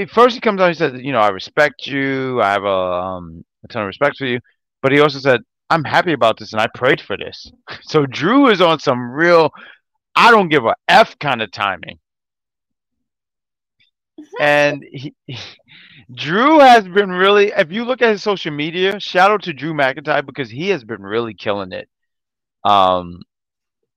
[0.09, 2.41] first he comes out, he said, you know, I respect you.
[2.41, 4.39] I have a, um, a ton of respect for you.
[4.81, 7.51] But he also said, I'm happy about this, and I prayed for this.
[7.83, 9.51] So Drew is on some real,
[10.15, 11.99] I don't give a f kind of timing.
[14.39, 15.37] and he, he
[16.13, 19.73] Drew has been really, if you look at his social media, shout out to Drew
[19.73, 21.89] McIntyre because he has been really killing it.
[22.63, 23.21] Um,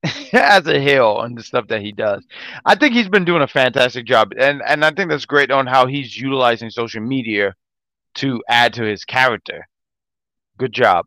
[0.33, 2.25] as a heel and the stuff that he does.
[2.65, 5.67] I think he's been doing a fantastic job, and and I think that's great on
[5.67, 7.55] how he's utilizing social media
[8.15, 9.67] to add to his character.
[10.57, 11.05] Good job.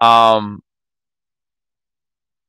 [0.00, 0.62] Um,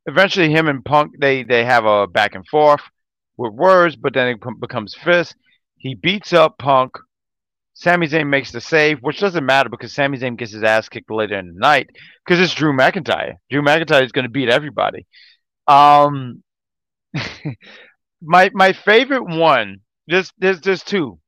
[0.06, 2.82] eventually, him and Punk they they have a back and forth
[3.38, 5.36] with words, but then it becomes fist.
[5.78, 6.92] He beats up Punk.
[7.74, 11.10] Sami Zayn makes the save, which doesn't matter because Sami Zayn gets his ass kicked
[11.10, 11.90] later in the night
[12.26, 13.36] because it's Drew McIntyre.
[13.50, 15.06] Drew McIntyre is going to beat everybody.
[15.70, 16.44] Um,
[18.22, 19.82] my my favorite one.
[20.08, 21.20] There's there's there's two.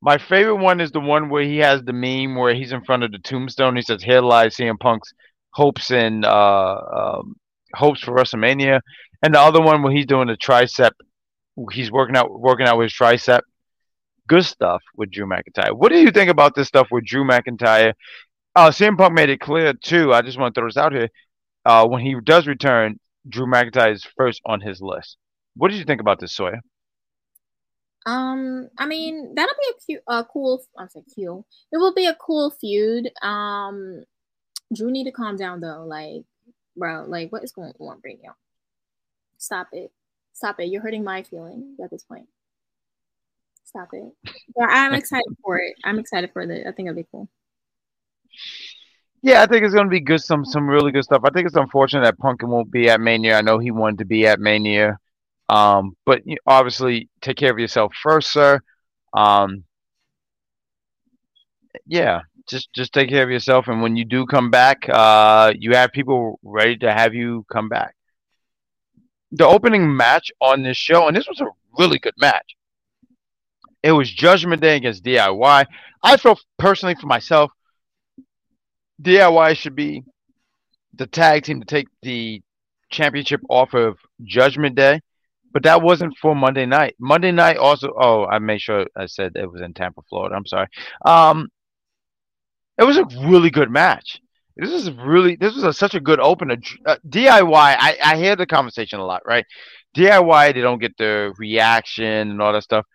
[0.00, 3.02] My favorite one is the one where he has the meme where he's in front
[3.04, 3.76] of the tombstone.
[3.76, 5.12] He says, "Here lies CM Punk's
[5.50, 7.36] hopes and uh, um,
[7.74, 8.80] hopes for WrestleMania,"
[9.22, 10.92] and the other one where he's doing the tricep.
[11.72, 13.40] He's working out working out with his tricep
[14.26, 15.72] good stuff with Drew McIntyre.
[15.72, 17.94] What do you think about this stuff with Drew McIntyre?
[18.54, 20.12] Uh, CM Punk made it clear too.
[20.12, 21.08] I just want to throw this out here.
[21.64, 25.16] Uh, when he does return, Drew McIntyre is first on his list.
[25.54, 26.60] What did you think about this, Sawyer?
[28.06, 30.62] Um, I mean, that'll be a, cute, a cool.
[30.78, 31.44] I say cute.
[31.72, 33.10] It will be a cool feud.
[33.20, 34.04] Um,
[34.74, 35.84] Drew need to calm down though.
[35.84, 36.22] Like,
[36.76, 38.34] bro, like what is going on right now?
[39.38, 39.90] Stop it.
[40.32, 40.66] Stop it.
[40.66, 42.28] You're hurting my feelings at this point.
[43.64, 44.12] Stop it.
[44.54, 45.74] But I'm excited for it.
[45.84, 46.66] I'm excited for it.
[46.66, 47.28] I think it'll be cool.
[49.26, 50.22] Yeah, I think it's going to be good.
[50.22, 51.22] Some some really good stuff.
[51.24, 53.38] I think it's unfortunate that Punkin won't be at Mania.
[53.38, 54.98] I know he wanted to be at Mania,
[55.50, 58.60] um, but obviously take care of yourself first, sir.
[59.14, 59.64] Um,
[61.86, 65.74] yeah, just just take care of yourself, and when you do come back, uh, you
[65.74, 67.94] have people ready to have you come back.
[69.32, 71.46] the opening match on this show, and this was a
[71.78, 72.56] really good match.
[73.82, 75.66] It was Judgment Day against DIY.
[76.02, 77.52] I felt personally for myself,
[79.02, 80.02] DIY should be
[80.94, 82.42] the tag team to take the
[82.90, 85.00] championship off of Judgment Day,
[85.52, 86.94] but that wasn't for Monday night.
[86.98, 87.92] Monday night also.
[87.98, 90.34] Oh, I made sure I said it was in Tampa, Florida.
[90.34, 90.68] I'm sorry.
[91.04, 91.48] Um,
[92.78, 94.20] it was a really good match.
[94.56, 96.56] This is really this was a, such a good opener.
[96.86, 99.44] Uh, DIY, I, I hear the conversation a lot, right?
[99.96, 102.86] DIY, they don't get the reaction and all that stuff,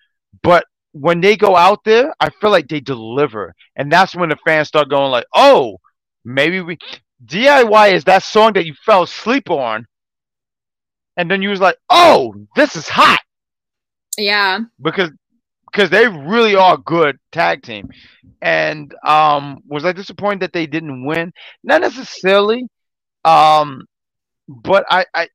[0.41, 4.37] but when they go out there, I feel like they deliver, and that's when the
[4.43, 5.77] fans start going like, "Oh,
[6.23, 6.77] maybe we."
[7.23, 9.85] DIY is that song that you fell asleep on,
[11.17, 13.21] and then you was like, "Oh, this is hot."
[14.17, 14.59] Yeah.
[14.81, 15.11] Because
[15.71, 17.89] because they really are good tag team.
[18.41, 21.31] And um was I disappointed that they didn't win?
[21.63, 22.67] Not necessarily.
[23.23, 23.85] Um
[24.47, 25.27] but I, I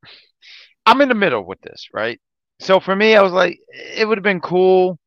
[0.85, 2.21] I'm in the middle with this, right?
[2.61, 4.99] So for me, I was like, it would have been cool,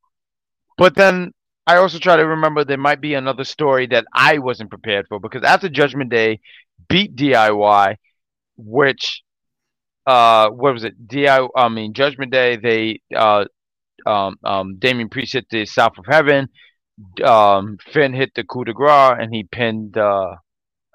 [0.78, 1.32] but then
[1.70, 5.20] I also try to remember there might be another story that I wasn't prepared for
[5.20, 6.40] because after Judgment Day
[6.88, 7.98] beat DIY,
[8.58, 9.22] which
[10.08, 10.96] uh what was it?
[11.08, 13.46] DIY I mean Judgment Day, they uh
[14.06, 16.48] um, um, Damian Priest hit the South of Heaven.
[17.24, 20.36] Um, Finn hit the coup de grace and he pinned uh,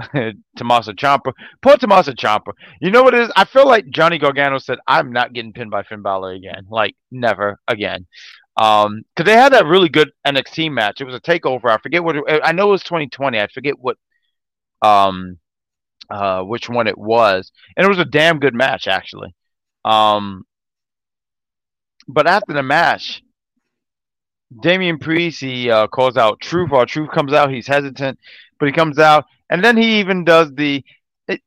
[0.56, 1.32] Tommaso Ciampa.
[1.62, 2.52] Poor Tommaso Ciampa.
[2.80, 3.32] You know what it is?
[3.36, 6.66] I feel like Johnny Gargano said, "I'm not getting pinned by Finn Balor again.
[6.68, 8.06] Like never again."
[8.56, 11.00] Um, because they had that really good NXT match.
[11.00, 11.70] It was a takeover.
[11.70, 12.16] I forget what.
[12.16, 13.40] It, I know it was 2020.
[13.40, 13.96] I forget what.
[14.82, 15.38] Um,
[16.10, 19.34] uh, which one it was, and it was a damn good match actually.
[19.84, 20.44] Um,
[22.06, 23.22] but after the match,
[24.62, 26.70] Damian Priest he uh, calls out Truth.
[26.70, 28.18] While Truth comes out, he's hesitant,
[28.58, 30.84] but he comes out, and then he even does the.
[31.26, 31.40] It,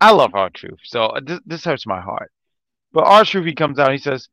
[0.00, 2.32] I love R-Truth, so this, this hurts my heart.
[2.92, 4.28] But R-Truth he comes out, he says,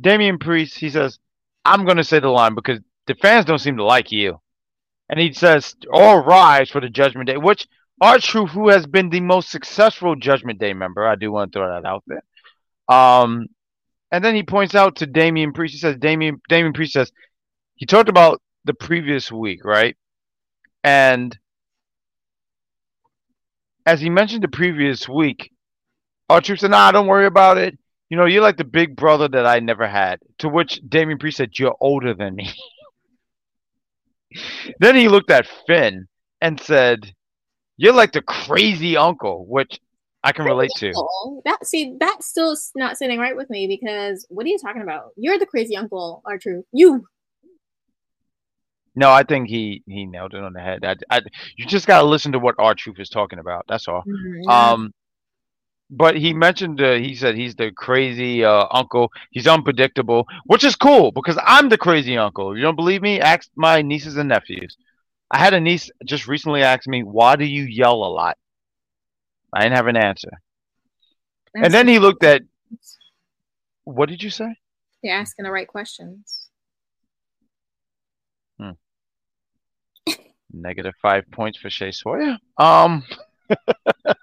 [0.00, 1.18] Damian Priest, he says,
[1.64, 4.40] I'm gonna say the line because the fans don't seem to like you,
[5.08, 7.66] and he says, "All rise for the Judgment Day," which
[8.00, 11.68] R-Truth, who has been the most successful Judgment Day member, I do want to throw
[11.68, 12.22] that out there.
[12.88, 13.46] Um,
[14.12, 15.72] and then he points out to Damian Priest.
[15.72, 17.10] He says, Damian, Damian Priest says,
[17.74, 19.96] he talked about the previous week, right?
[20.84, 21.36] And
[23.86, 25.50] as he mentioned the previous week,
[26.28, 27.78] R-Truth said, nah, don't worry about it.
[28.08, 30.20] You know, you're like the big brother that I never had.
[30.38, 32.52] To which Damian Priest said, you're older than me.
[34.80, 36.06] then he looked at Finn
[36.40, 37.12] and said,
[37.76, 39.80] you're like the crazy uncle, which
[40.22, 40.92] I can relate to.
[41.44, 45.10] That see, that's still not sitting right with me because what are you talking about?
[45.16, 46.64] You're the crazy uncle, R-Truth.
[46.72, 47.06] You.
[48.94, 50.84] No, I think he he nailed it on the head.
[50.84, 51.20] I, I
[51.56, 53.66] you just gotta listen to what R-Truth is talking about.
[53.68, 54.02] That's all.
[54.02, 54.48] Mm-hmm.
[54.48, 54.94] Um,
[55.90, 59.12] but he mentioned uh, he said he's the crazy uh, uncle.
[59.30, 62.56] He's unpredictable, which is cool because I'm the crazy uncle.
[62.56, 63.20] You don't believe me?
[63.20, 64.76] Ask my nieces and nephews.
[65.30, 68.36] I had a niece just recently ask me, "Why do you yell a lot?"
[69.52, 70.30] I didn't have an answer.
[71.54, 72.42] That's and then he looked at.
[73.84, 74.56] What did you say?
[75.02, 76.48] You're asking the right questions.
[78.58, 78.72] Hmm.
[80.52, 82.38] Negative five points for Shay Sawyer.
[82.58, 83.04] Um.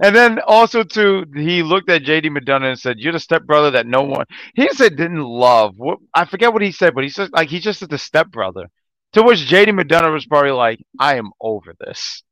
[0.00, 3.86] and then also too, he looked at JD McDonagh and said, "You're the stepbrother that
[3.86, 5.74] no one." He said didn't love.
[5.76, 8.68] What I forget what he said, but he said like he just the stepbrother.
[9.14, 12.22] To which JD McDonagh was probably like, "I am over this."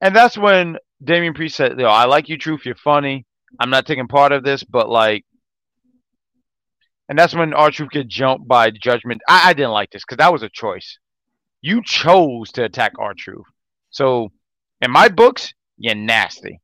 [0.00, 2.66] And that's when Damian Priest said, "Yo, I like you, Truth.
[2.66, 3.26] You're funny.
[3.60, 5.24] I'm not taking part of this, but like."
[7.08, 9.20] And that's when R-Truth get jumped by Judgment.
[9.28, 10.98] I, I didn't like this because that was a choice.
[11.60, 13.44] You chose to attack R-Truth.
[13.90, 14.32] So,
[14.80, 15.52] in my books,
[15.82, 16.60] you're nasty.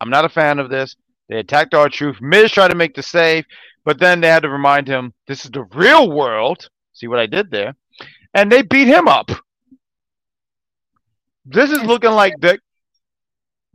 [0.00, 0.94] I'm not a fan of this.
[1.28, 2.20] They attacked R-Truth.
[2.20, 3.44] Miz tried to make the save,
[3.84, 6.68] but then they had to remind him this is the real world.
[6.92, 7.74] See what I did there?
[8.32, 9.28] And they beat him up.
[11.44, 12.60] This is looking like Dick.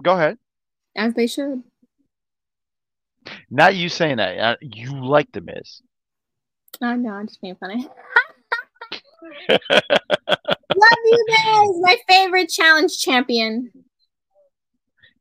[0.02, 0.38] Go ahead.
[0.96, 1.62] As they should.
[3.50, 4.38] Not you saying that.
[4.38, 5.82] Uh, you like the Miz.
[6.82, 7.86] Oh no, I'm just being funny.
[9.50, 9.60] Love
[11.06, 11.82] you, Miz.
[11.82, 13.72] My favorite challenge champion.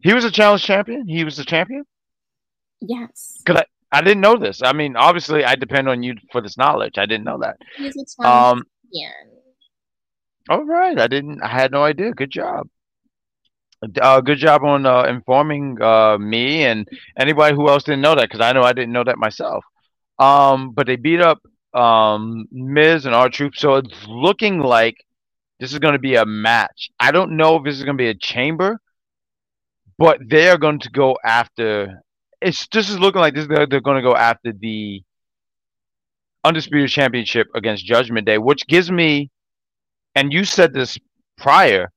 [0.05, 1.09] He was a challenge champion.
[1.09, 1.84] He was the champion.
[2.80, 3.40] Yes.
[3.46, 4.62] Cause I, I didn't know this.
[4.62, 6.98] I mean, obviously, I depend on you for this knowledge.
[6.98, 7.57] I didn't know that.
[7.76, 9.30] He's a challenge um, champion.
[10.50, 11.42] All right, I didn't.
[11.42, 12.12] I had no idea.
[12.12, 12.68] Good job.
[14.00, 16.86] Uh, good job on uh, informing uh, me and
[17.18, 19.64] anybody who else didn't know that because I know I didn't know that myself.
[20.18, 21.40] Um, but they beat up
[21.72, 24.96] um, Miz and R-Truth, so it's looking like
[25.61, 26.90] this is going to be a match.
[27.00, 28.80] I don't know if this is going to be a chamber,
[29.99, 32.03] but they are going to go after
[32.45, 33.47] it's this is looking like this.
[33.47, 35.03] They're, they're going to go after the
[36.45, 39.30] undisputed championship against Judgment Day, which gives me,
[40.14, 40.99] and you said this
[41.38, 41.90] prior.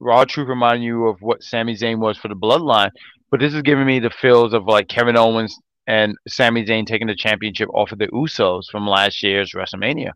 [0.00, 2.90] R-Truth reminding you of what Sami Zayn was for the Bloodline,
[3.32, 5.58] but this is giving me the feels of like Kevin Owens
[5.88, 10.12] and Sami Zayn taking the championship off of the Usos from last year's WrestleMania.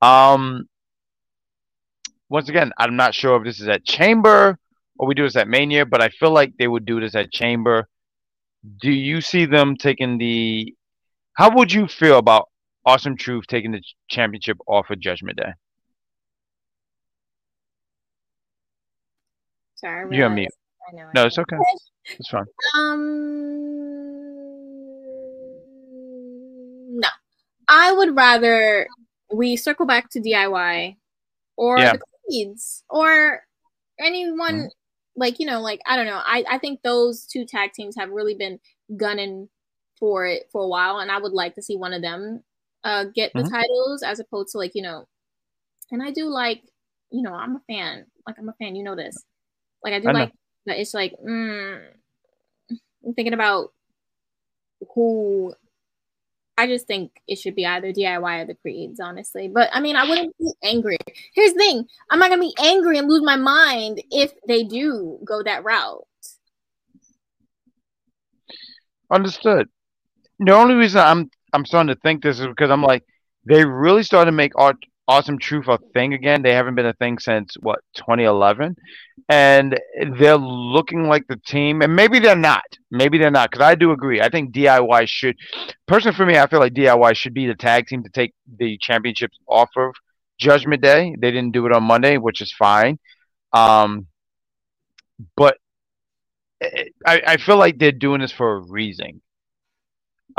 [0.00, 0.66] Um,
[2.30, 4.58] once again, I'm not sure if this is at Chamber
[4.98, 7.30] or we do this at Mania, but I feel like they would do this at
[7.30, 7.88] Chamber.
[8.82, 10.74] Do you see them taking the?
[11.34, 12.48] How would you feel about
[12.84, 15.52] Awesome Truth taking the championship off of Judgment Day?
[19.76, 20.48] Sorry, you're me.
[20.90, 21.04] I know.
[21.14, 21.26] No, know.
[21.26, 21.56] it's okay.
[22.06, 22.44] It's fine.
[22.76, 22.98] Um,
[26.98, 27.08] no,
[27.68, 28.88] I would rather
[29.32, 30.96] we circle back to DIY
[31.56, 31.92] or Yeah.
[31.92, 33.42] the Creeds or
[34.00, 34.66] anyone Mm-hmm.
[35.18, 36.22] Like you know, like I don't know.
[36.24, 38.60] I I think those two tag teams have really been
[38.96, 39.48] gunning
[39.98, 42.44] for it for a while, and I would like to see one of them
[42.84, 43.50] uh get the Mhm.
[43.50, 45.08] titles as opposed to like you know.
[45.90, 46.62] And I do like
[47.10, 48.06] you know I'm a fan.
[48.26, 48.76] Like I'm a fan.
[48.76, 49.24] You know this.
[49.84, 50.32] Like I do I like
[50.66, 50.80] that.
[50.80, 51.82] It's like mm,
[53.04, 53.72] I'm thinking about
[54.94, 55.54] who
[56.58, 59.46] I just think it should be either DIY or the Creeds, honestly.
[59.46, 60.98] But I mean, I wouldn't be angry.
[61.32, 64.64] Here's the thing I'm not going to be angry and lose my mind if they
[64.64, 66.04] do go that route.
[69.08, 69.68] Understood.
[70.40, 73.04] The only reason I'm I'm starting to think this is because I'm like
[73.46, 74.76] they really started to make art
[75.08, 76.42] awesome truth a thing again.
[76.42, 78.76] They haven't been a thing since what 2011,
[79.28, 79.80] and
[80.18, 81.82] they're looking like the team.
[81.82, 82.64] And maybe they're not.
[82.90, 84.20] Maybe they're not because I do agree.
[84.20, 85.36] I think DIY should,
[85.86, 88.78] personally for me, I feel like DIY should be the tag team to take the
[88.78, 89.94] championships off of
[90.38, 91.16] Judgment Day.
[91.18, 92.98] They didn't do it on Monday, which is fine.
[93.52, 94.06] Um,
[95.36, 95.56] but
[97.06, 99.22] I, I feel like they're doing this for a reason.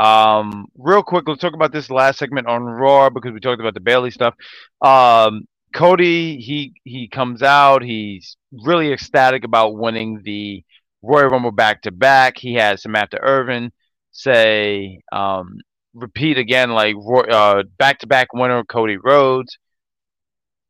[0.00, 3.74] Um, real quick, let's talk about this last segment on Raw because we talked about
[3.74, 4.34] the Bayley stuff.
[4.80, 10.64] Um, Cody, he he comes out, he's really ecstatic about winning the
[11.02, 12.38] Royal Rumble back to back.
[12.38, 13.72] He has Samantha Irvin
[14.10, 15.58] say, um,
[15.92, 16.96] repeat again, like
[17.30, 19.58] uh, back to back winner Cody Rhodes,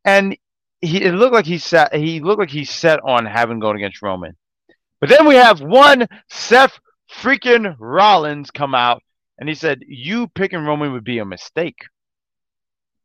[0.04, 0.36] and
[0.80, 4.02] he it looked like he sat he looked like he's set on having going against
[4.02, 4.36] Roman.
[4.98, 6.80] But then we have one Seth
[7.22, 9.04] freaking Rollins come out
[9.40, 11.78] and he said, You picking Roman would be a mistake.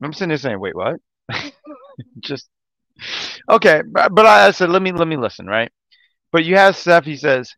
[0.04, 0.98] I'm sitting there saying, Wait, what?
[2.20, 2.50] Just
[3.50, 5.72] okay, but, I said, Let me let me listen, right?
[6.32, 7.54] But you have Seth, he says,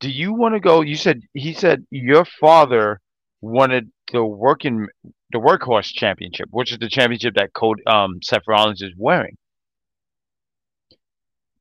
[0.00, 0.80] Do you want to go?
[0.80, 3.00] You said he said your father
[3.40, 4.88] wanted the working
[5.30, 9.36] the workhorse championship, which is the championship that Code um Seth Rollins is wearing.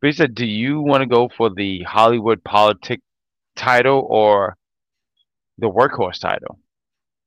[0.01, 3.01] But he said, "Do you want to go for the Hollywood politic
[3.55, 4.57] title or
[5.61, 6.59] the workhorse title?"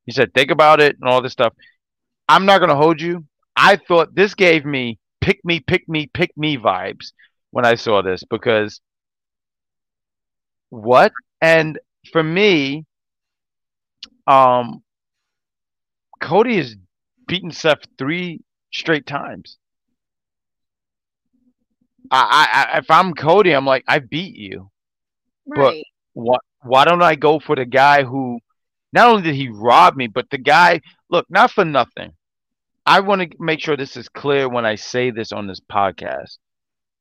[0.04, 1.54] He said, "Think about it and all this stuff."
[2.28, 3.24] I'm not gonna hold you.
[3.56, 7.12] I thought this gave me pick me, pick me, pick me vibes
[7.50, 8.80] when I saw this because
[10.68, 11.12] what?
[11.40, 11.78] And
[12.12, 12.84] for me,
[14.26, 14.82] um,
[16.20, 16.76] Cody has
[17.26, 18.40] beaten Seth three
[18.72, 19.56] straight times.
[22.10, 24.70] I, I, if I'm Cody, I'm like, I beat you.
[25.46, 25.84] Right.
[26.12, 26.42] What?
[26.64, 28.38] Why don't I go for the guy who,
[28.92, 30.80] not only did he rob me, but the guy.
[31.10, 32.12] Look, not for nothing.
[32.86, 36.38] I want to make sure this is clear when I say this on this podcast.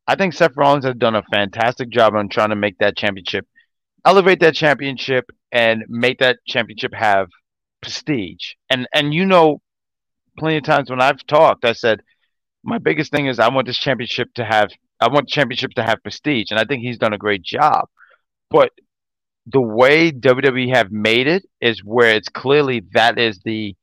[0.07, 3.47] I think Seth Rollins has done a fantastic job on trying to make that championship,
[4.05, 7.27] elevate that championship, and make that championship have
[7.81, 8.53] prestige.
[8.69, 9.61] And and you know,
[10.37, 12.01] plenty of times when I've talked, I said
[12.63, 15.83] my biggest thing is I want this championship to have I want the championship to
[15.83, 17.87] have prestige, and I think he's done a great job.
[18.49, 18.71] But
[19.45, 23.75] the way WWE have made it is where it's clearly that is the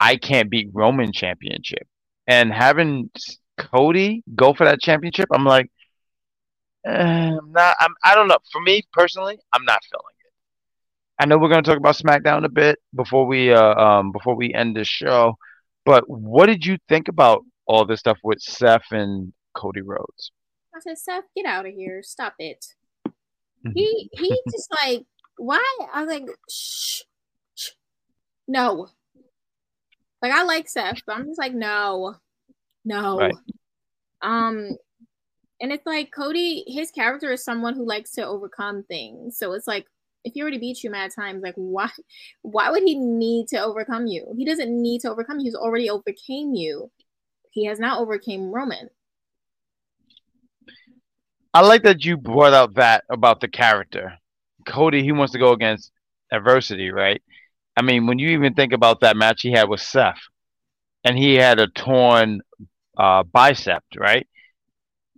[0.00, 1.86] I can't beat Roman championship,
[2.26, 3.10] and having
[3.58, 5.70] Cody go for that championship, I'm like,
[6.86, 7.76] eh, I'm not.
[7.80, 7.94] I'm.
[8.04, 8.38] I don't know.
[8.50, 10.32] For me personally, I'm not feeling it.
[11.18, 14.34] I know we're going to talk about SmackDown a bit before we uh, um before
[14.34, 15.36] we end this show,
[15.84, 20.32] but what did you think about all this stuff with Seth and Cody Rhodes?
[20.74, 22.02] I said, Seth, get out of here.
[22.02, 22.64] Stop it.
[23.64, 23.72] Mhm.
[23.74, 25.04] He he just like,
[25.36, 25.64] why?
[25.92, 27.02] I was like, shh,
[27.54, 27.70] shh.
[28.48, 28.88] No.
[30.20, 32.16] Like I like Seth, but I'm just like, no.
[32.84, 33.18] No.
[33.18, 33.34] Right.
[34.22, 34.76] Um
[35.60, 39.38] and it's like Cody, his character is someone who likes to overcome things.
[39.38, 39.86] So it's like
[40.24, 41.88] if he already beat you mad times, like why
[42.42, 44.32] why would he need to overcome you?
[44.36, 45.44] He doesn't need to overcome you.
[45.44, 46.90] He's already overcame you.
[47.50, 48.88] He has not overcame Roman.
[51.54, 54.14] I like that you brought out that about the character
[54.66, 55.90] Cody he wants to go against
[56.30, 57.22] adversity, right?
[57.76, 60.20] I mean, when you even think about that match he had with Seth,
[61.04, 62.42] and he had a torn
[62.96, 64.26] uh, bicep, right?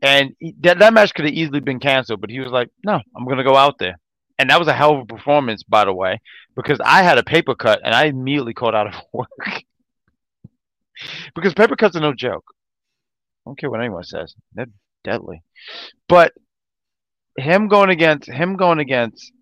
[0.03, 3.01] And he, that that match could have easily been canceled, but he was like, "No,
[3.17, 3.99] I'm gonna go out there."
[4.39, 6.21] And that was a hell of a performance, by the way,
[6.57, 9.63] because I had a paper cut and I immediately called out of work
[11.35, 12.45] because paper cuts are no joke.
[13.47, 14.67] I don't care what anyone says; they're
[15.05, 15.43] deadly.
[16.09, 16.33] But
[17.37, 19.33] him going against him going against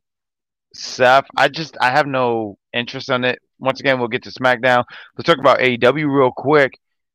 [0.74, 3.38] Seth, I just I have no interest in it.
[3.58, 4.84] Once again, we'll get to SmackDown.
[5.16, 6.72] Let's talk about AEW real quick.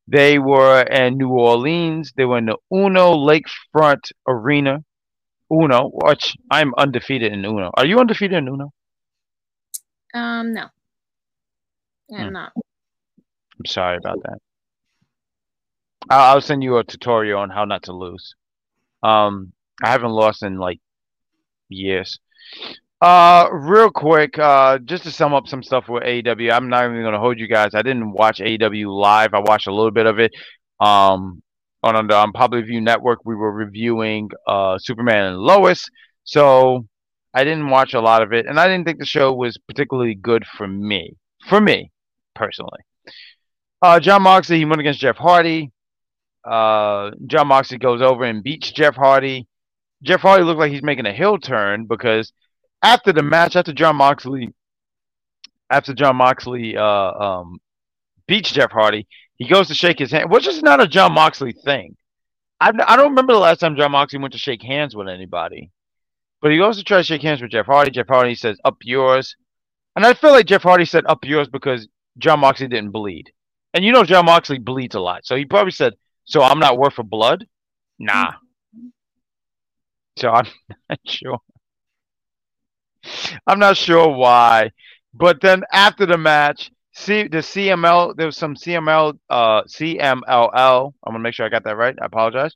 [0.07, 2.13] They were in New Orleans.
[2.15, 4.83] They were in the Uno Lakefront Arena.
[5.51, 7.71] Uno, which I'm undefeated in Uno.
[7.75, 8.71] Are you undefeated in Uno?
[10.13, 10.67] Um, no,
[12.13, 12.33] I'm Hmm.
[12.33, 12.53] not.
[12.55, 14.39] I'm sorry about that.
[16.09, 18.35] I'll, I'll send you a tutorial on how not to lose.
[19.03, 20.79] Um, I haven't lost in like
[21.69, 22.19] years.
[22.99, 27.03] Uh, real quick, uh, just to sum up some stuff with AEW, I'm not even
[27.03, 27.75] gonna hold you guys.
[27.75, 29.33] I didn't watch AEW live.
[29.33, 30.31] I watched a little bit of it.
[30.79, 31.43] Um,
[31.83, 35.87] on on the on Public View Network, we were reviewing uh Superman and Lois,
[36.23, 36.87] so
[37.33, 40.15] I didn't watch a lot of it, and I didn't think the show was particularly
[40.15, 41.15] good for me.
[41.47, 41.91] For me,
[42.33, 42.79] personally.
[43.79, 45.71] Uh, Jon Moxley, he went against Jeff Hardy.
[46.47, 49.47] Uh, Jon Moxley goes over and beats Jeff Hardy.
[50.03, 52.31] Jeff Hardy looked like he's making a heel turn because
[52.81, 54.53] after the match, after Jon Moxley,
[55.69, 57.59] after Jon Moxley uh, um,
[58.27, 61.51] beats Jeff Hardy, he goes to shake his hand, which is not a Jon Moxley
[61.51, 61.95] thing.
[62.59, 65.71] I, I don't remember the last time Jon Moxley went to shake hands with anybody,
[66.41, 67.91] but he goes to try to shake hands with Jeff Hardy.
[67.91, 69.35] Jeff Hardy says, "Up yours,"
[69.95, 71.87] and I feel like Jeff Hardy said, "Up yours" because
[72.17, 73.31] Jon Moxley didn't bleed,
[73.73, 75.93] and you know Jon Moxley bleeds a lot, so he probably said,
[76.27, 77.47] "So I'm not worth a blood."
[77.99, 78.33] Nah.
[80.17, 80.45] So I'm
[80.89, 81.39] not sure.
[83.45, 84.71] I'm not sure why.
[85.13, 90.93] But then after the match, see the CML, there was some CML, uh, CMLL.
[91.03, 91.95] I'm gonna make sure I got that right.
[92.01, 92.53] I apologize.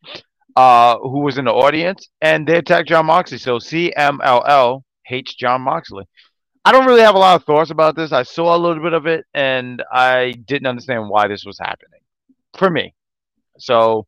[0.56, 3.38] Uh, who was in the audience, and they attacked Jon Moxley.
[3.38, 6.06] So CMLL hates Jon Moxley.
[6.66, 8.12] I don't really have a lot of thoughts about this.
[8.12, 12.02] I saw a little bit of it, and I didn't understand why this was happening
[12.58, 12.94] for me.
[13.62, 14.08] So,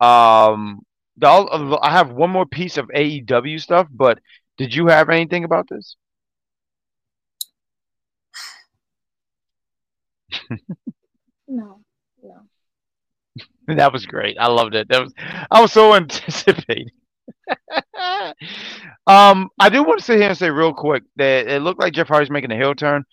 [0.00, 0.80] um,
[1.16, 4.18] the, I have one more piece of AEW stuff, but
[4.58, 5.96] did you have anything about this?
[11.48, 11.80] No,
[12.22, 12.42] no.
[13.76, 14.36] That was great.
[14.38, 14.88] I loved it.
[14.88, 15.12] That was
[15.50, 16.90] I was so anticipating.
[19.06, 21.92] um, I do want to sit here and say real quick that it looked like
[21.92, 23.04] Jeff Hardy's making a heel turn.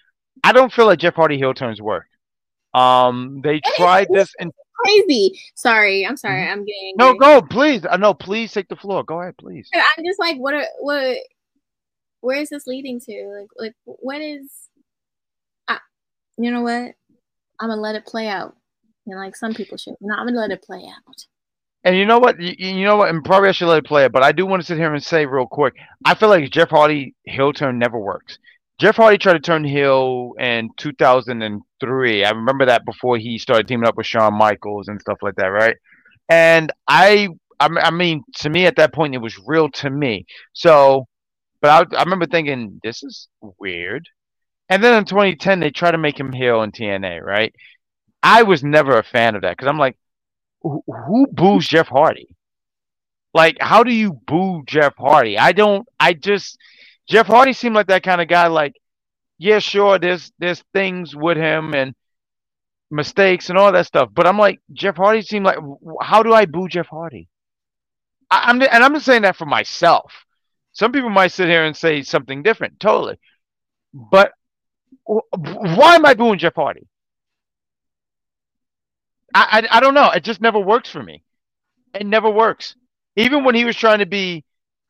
[0.43, 2.07] I don't feel like Jeff Hardy heel turns work.
[2.73, 5.39] Um, they tried this and Crazy.
[5.55, 6.47] Sorry, I'm sorry.
[6.47, 7.19] I'm getting no, angry.
[7.19, 7.85] go please.
[7.85, 9.03] Uh, no, please take the floor.
[9.03, 9.69] Go ahead, please.
[9.73, 10.53] I'm just like, what?
[10.53, 11.17] Are, what?
[12.21, 13.39] Where is this leading to?
[13.39, 14.51] Like, like what is?
[15.67, 15.79] I,
[16.37, 16.93] you know what?
[17.59, 18.55] I'm gonna let it play out.
[19.07, 19.95] And like some people should.
[19.99, 21.25] No, I'm gonna let it play out.
[21.83, 22.39] And you know what?
[22.39, 23.09] You, you know what?
[23.09, 24.93] And probably I should let it play it, but I do want to sit here
[24.93, 25.75] and say real quick.
[26.05, 28.37] I feel like Jeff Hardy heel turn never works.
[28.79, 32.23] Jeff Hardy tried to turn heel in 2003.
[32.23, 35.47] I remember that before he started teaming up with Shawn Michaels and stuff like that,
[35.47, 35.75] right?
[36.29, 40.27] And I, I, mean, to me at that point, it was real to me.
[40.53, 41.07] So,
[41.59, 43.27] but I, I remember thinking this is
[43.59, 44.07] weird.
[44.69, 47.55] And then in 2010, they tried to make him heel in TNA, right?
[48.21, 49.97] I was never a fan of that because I'm like,
[50.61, 52.35] who, who boos Jeff Hardy?
[53.33, 55.37] Like, how do you boo Jeff Hardy?
[55.37, 55.87] I don't.
[55.99, 56.57] I just
[57.07, 58.47] Jeff Hardy seemed like that kind of guy.
[58.47, 58.75] Like,
[59.37, 61.95] yeah, sure, there's there's things with him and
[62.89, 64.09] mistakes and all that stuff.
[64.13, 65.57] But I'm like, Jeff Hardy seemed like,
[66.01, 67.27] how do I boo Jeff Hardy?
[68.29, 70.11] I, I'm and I'm just saying that for myself.
[70.73, 73.17] Some people might sit here and say something different, totally.
[73.93, 74.31] But
[75.05, 76.87] why am I booing Jeff Hardy?
[79.33, 80.11] I, I I don't know.
[80.11, 81.23] It just never works for me.
[81.93, 82.75] It never works.
[83.15, 84.43] Even when he was trying to be,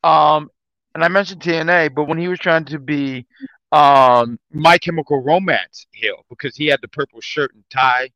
[0.03, 0.49] um,
[0.97, 3.27] and I mentioned TNA, but when he was trying to be,
[3.71, 8.09] um, My Chemical Romance heel because he had the purple shirt and tie.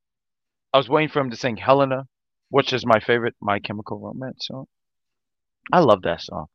[0.73, 2.07] I was waiting for him to sing Helena,
[2.49, 4.65] which is my favorite My Chemical Romance song.
[5.71, 6.47] I love that song.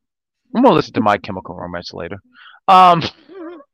[0.53, 2.17] I'm gonna listen to My Chemical Romance later.
[2.67, 3.01] Um,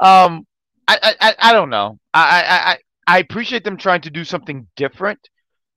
[0.00, 0.46] um,
[0.88, 1.98] I, I, I don't know.
[2.14, 5.28] I, I, I, I appreciate them trying to do something different,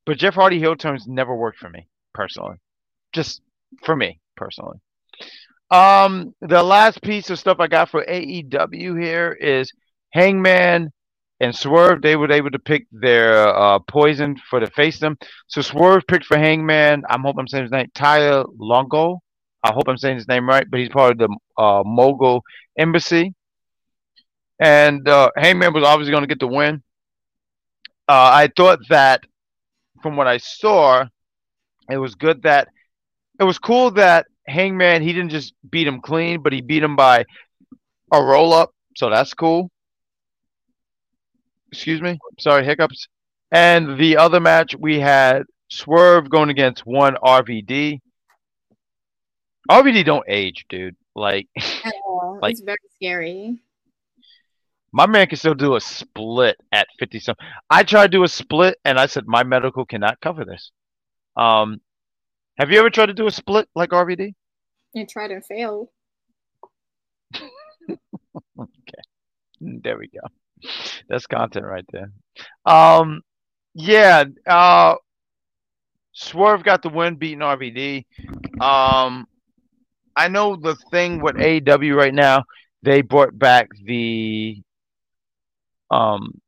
[0.06, 2.56] but Jeff Hardy heel turns never worked for me personally.
[3.12, 3.42] Just
[3.84, 4.80] for me personally.
[5.72, 9.72] Um, the last piece of stuff I got for AEW here is
[10.12, 10.92] Hangman
[11.40, 12.02] and Swerve.
[12.02, 15.18] They were able to pick their uh, poison for to face them.
[15.48, 17.04] So Swerve picked for Hangman.
[17.10, 17.88] I'm hoping I'm saying his name.
[17.94, 19.20] Tyler Longo.
[19.64, 22.44] I hope I'm saying his name right, but he's part of the uh, Mogul
[22.78, 23.34] Embassy.
[24.60, 26.82] And uh, Hangman was obviously going to get the win.
[28.08, 29.24] Uh, I thought that
[30.02, 31.06] from what I saw,
[31.92, 32.70] it was good that
[33.40, 36.96] it was cool that Hangman he didn't just beat him clean, but he beat him
[36.96, 37.26] by
[38.12, 38.74] a roll up.
[38.98, 39.70] So that's cool.
[41.72, 42.18] Excuse me.
[42.40, 43.08] Sorry, hiccups.
[43.52, 48.00] And the other match we had Swerve going against one RVD.
[49.70, 50.96] RVD don't age, dude.
[51.16, 51.48] Like.
[52.42, 53.60] Like- it's very scary.
[54.92, 57.46] my man can still do a split at 50 something.
[57.70, 60.72] I tried to do a split and I said my medical cannot cover this.
[61.38, 61.82] Um
[62.58, 64.34] have you ever tried to do a split like RVD?
[64.96, 65.90] I tried and failed.
[68.60, 69.02] Okay.
[69.62, 70.28] There we go.
[71.08, 72.12] That's content right there.
[72.66, 73.22] Um
[73.74, 74.96] yeah, uh
[76.14, 78.06] Swerve got the win beating RVD.
[78.60, 79.28] Um
[80.16, 82.44] I know the thing with AEW right now,
[82.84, 84.62] they brought back the
[85.92, 86.42] um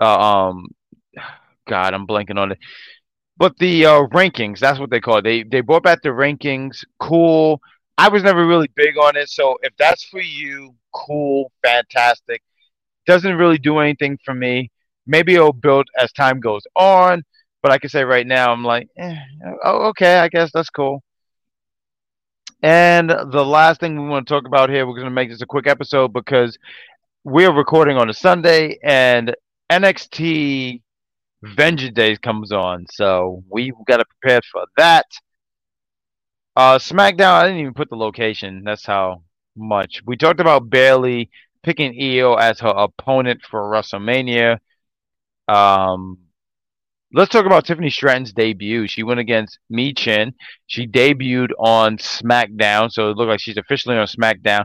[0.00, 0.68] uh, um
[1.68, 2.58] God, I'm blanking on it.
[3.38, 5.22] But the uh, rankings, that's what they call it.
[5.22, 6.84] They they brought back the rankings.
[6.98, 7.60] Cool.
[7.98, 12.42] I was never really big on it, so if that's for you, cool, fantastic.
[13.06, 14.70] Doesn't really do anything for me.
[15.06, 17.22] Maybe it'll build as time goes on,
[17.62, 19.16] but I can say right now, I'm like, eh,
[19.64, 21.02] oh, okay, I guess that's cool.
[22.62, 25.42] And the last thing we want to talk about here, we're going to make this
[25.42, 26.58] a quick episode because
[27.24, 29.34] we're recording on a Sunday and
[29.70, 30.82] NXT
[31.42, 35.06] Vengeance Days comes on, so we got to prepare for that.
[36.56, 38.62] Uh, SmackDown, I didn't even put the location.
[38.64, 39.22] That's how
[39.56, 41.30] much we talked about Bayley
[41.62, 44.58] picking Iyo as her opponent for WrestleMania.
[45.48, 46.18] Um,
[47.12, 48.86] let's talk about Tiffany Stratton's debut.
[48.86, 50.32] She went against Michin.
[50.66, 54.64] She debuted on SmackDown, so it looked like she's officially on SmackDown.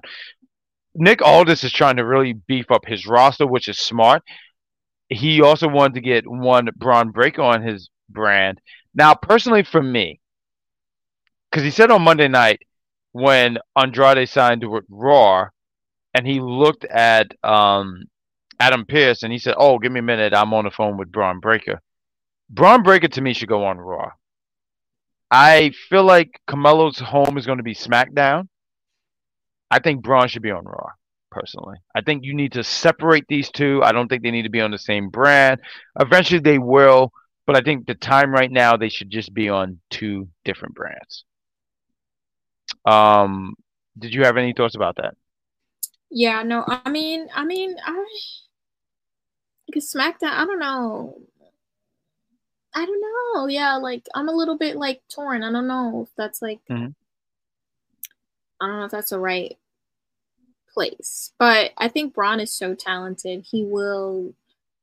[0.96, 4.24] Nick Aldis is trying to really beef up his roster, which is smart.
[5.12, 8.62] He also wanted to get one Bron Breakker on his brand.
[8.96, 10.22] Now, personally, for me,
[11.50, 12.62] because he said on Monday night
[13.12, 15.50] when Andrade signed with Raw,
[16.14, 18.06] and he looked at um,
[18.60, 20.34] Adam Pearce and he said, "Oh, give me a minute.
[20.34, 21.82] I'm on the phone with Bron Breakker."
[22.50, 24.12] Bron Breakker to me should go on Raw.
[25.30, 28.48] I feel like Carmelo's home is going to be SmackDown.
[29.70, 30.90] I think Bron should be on Raw,
[31.32, 31.78] personally.
[31.96, 33.82] I think you need to separate these two.
[33.84, 35.62] I don't think they need to be on the same brand.
[36.00, 37.12] Eventually they will,
[37.48, 41.26] but I think the time right now they should just be on two different brands.
[42.86, 43.56] Um,
[43.98, 45.16] did you have any thoughts about that?
[46.10, 48.06] Yeah, no, I mean, I mean, I
[49.66, 51.22] because SmackDown, I don't know.
[52.74, 53.48] I don't know.
[53.48, 55.44] Yeah, like I'm a little bit like torn.
[55.44, 56.96] I don't know if that's like Mhm.
[58.62, 59.58] I don't know if that's the right
[60.74, 61.34] place.
[61.40, 63.46] But I think Bron is so talented.
[63.50, 64.34] He will,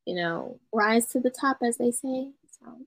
[0.04, 2.30] you know, rise to the top as they say.
[2.50, 2.78] So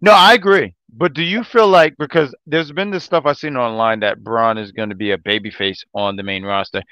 [0.00, 0.74] No, I agree.
[0.92, 4.58] But do you feel like because there's been this stuff I've seen online that Bron
[4.58, 6.82] is going to be a babyface on the main roster?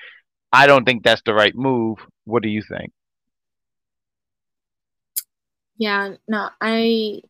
[0.53, 1.99] I don't think that's the right move.
[2.25, 2.93] What do you think?
[5.79, 7.23] yeah, no, I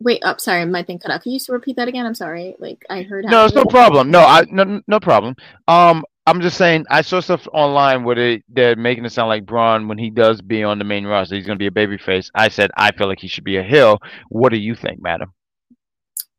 [0.00, 1.22] wait up, sorry, my thing cut out.
[1.22, 2.04] Can you repeat that again?
[2.04, 2.56] I'm sorry.
[2.58, 4.10] Like I heard No, it's no problem.
[4.10, 5.36] No, I no no problem.
[5.68, 9.44] Um, I'm just saying I saw stuff online where they they're making it sound like
[9.44, 12.30] Bron when he does be on the main roster, he's going to be a babyface.
[12.34, 13.98] I said I feel like he should be a heel.
[14.28, 15.32] What do you think, madam?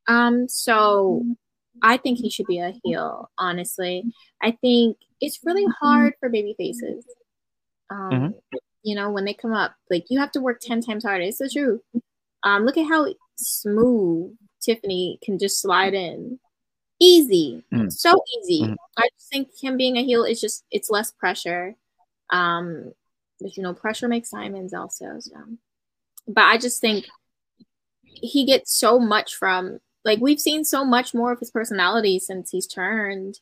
[0.08, 1.26] Um, so
[1.82, 4.04] I think he should be a heel, honestly.
[4.42, 7.06] I think it's really hard for baby faces.
[7.90, 8.60] Um, Mhm.
[8.84, 11.24] you know, when they come up, like you have to work 10 times harder.
[11.24, 11.82] It's the truth.
[12.44, 13.08] Um, look at how
[13.38, 16.40] smooth Tiffany can just slide in.
[17.04, 17.64] Easy.
[17.74, 17.92] Mhm.
[17.92, 18.62] So easy.
[18.62, 18.76] Mhm.
[18.98, 21.76] I just think him being a heel is just it's less pressure.
[22.30, 22.94] Um,
[23.42, 25.20] but you know, pressure makes diamonds also.
[25.20, 25.36] So
[26.28, 27.06] but I just think
[28.04, 32.52] he gets so much from like we've seen so much more of his personality since
[32.52, 33.40] he's turned.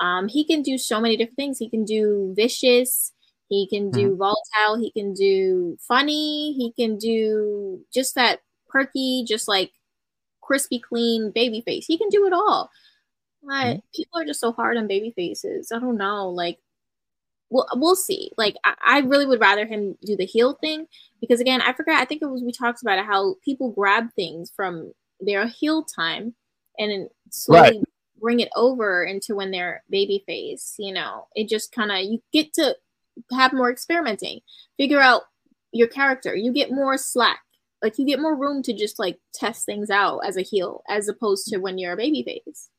[0.00, 1.58] Um, he can do so many different things.
[1.58, 3.12] He can do vicious,
[3.48, 9.46] he can do volatile, he can do funny, he can do just that perky, just
[9.46, 9.72] like
[10.40, 11.86] crispy clean baby face.
[11.86, 12.70] He can do it all.
[13.46, 13.78] But mm-hmm.
[13.94, 15.72] people are just so hard on baby faces.
[15.72, 16.30] I don't know.
[16.30, 16.58] Like
[17.50, 18.30] we'll we'll see.
[18.36, 20.86] Like I, I really would rather him do the heel thing
[21.20, 22.00] because again, I forgot.
[22.00, 25.84] I think it was we talked about it how people grab things from their heel
[25.84, 26.34] time
[26.78, 27.82] and then slowly
[28.20, 30.74] bring it over into when they're baby face.
[30.78, 32.76] You know, it just kind of you get to
[33.30, 34.40] have more experimenting,
[34.76, 35.22] figure out
[35.72, 36.34] your character.
[36.34, 37.40] You get more slack.
[37.82, 41.06] Like you get more room to just like test things out as a heel, as
[41.06, 42.70] opposed to when you're a baby face.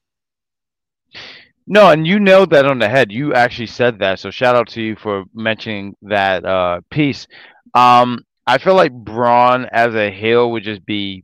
[1.68, 3.12] No, and you nailed that on the head.
[3.12, 4.20] You actually said that.
[4.20, 7.28] So shout out to you for mentioning that uh, piece.
[7.74, 11.24] Um, I feel like Bron as a heel would just be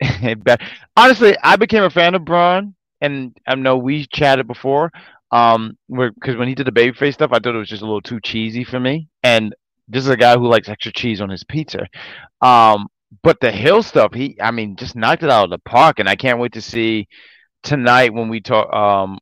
[0.00, 0.60] bad.
[0.96, 4.90] Honestly, I became a fan of Bron, and I know we chatted before.
[5.30, 8.02] Um, because when he did the babyface stuff, I thought it was just a little
[8.02, 9.08] too cheesy for me.
[9.22, 9.54] And
[9.88, 11.86] this is a guy who likes extra cheese on his pizza.
[12.42, 12.88] Um,
[13.22, 16.08] but the heel stuff, he, I mean, just knocked it out of the park, and
[16.08, 17.08] I can't wait to see
[17.62, 19.18] tonight when we talk um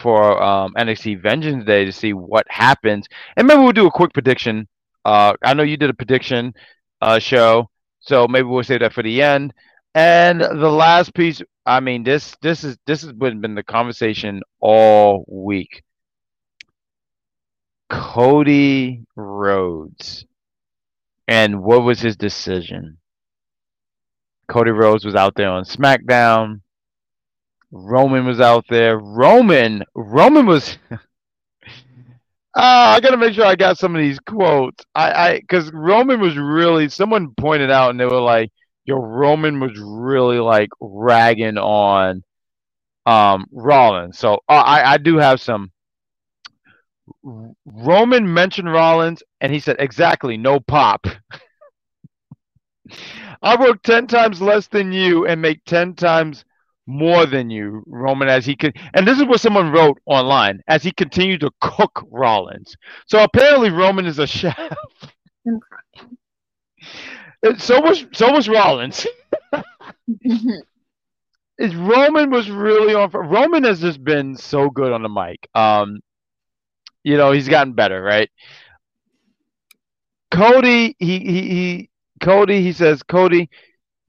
[0.00, 3.06] for um NXT Vengeance Day to see what happens.
[3.36, 4.68] And maybe we'll do a quick prediction.
[5.04, 6.54] Uh, I know you did a prediction
[7.00, 7.70] uh show,
[8.00, 9.54] so maybe we'll save that for the end.
[9.94, 14.42] And the last piece, I mean, this this is this has been, been the conversation
[14.60, 15.82] all week.
[17.90, 20.24] Cody Rhodes.
[21.26, 22.98] And what was his decision?
[24.48, 26.60] Cody Rhodes was out there on SmackDown.
[27.72, 28.98] Roman was out there.
[28.98, 30.78] Roman, Roman was.
[30.92, 30.98] uh,
[32.56, 34.84] I gotta make sure I got some of these quotes.
[34.94, 36.88] I, I, because Roman was really.
[36.88, 38.50] Someone pointed out, and they were like,
[38.86, 42.22] "Yo, Roman was really like ragging on,
[43.06, 45.70] um, Rollins." So uh, I, I do have some.
[47.66, 51.06] Roman mentioned Rollins, and he said, "Exactly, no pop."
[53.42, 56.44] I work 10 times less than you and make 10 times
[56.90, 58.76] more than you, Roman, as he could.
[58.94, 62.76] And this is what someone wrote online as he continued to cook Rollins.
[63.06, 64.58] So apparently, Roman is a chef.
[65.46, 67.58] I'm crying.
[67.58, 69.06] So was so was Rollins.
[71.58, 73.10] is Roman was really on.
[73.10, 75.48] Roman has just been so good on the mic.
[75.54, 76.00] Um,
[77.02, 78.30] you know he's gotten better, right?
[80.30, 83.48] Cody, he he he Cody, he says, Cody,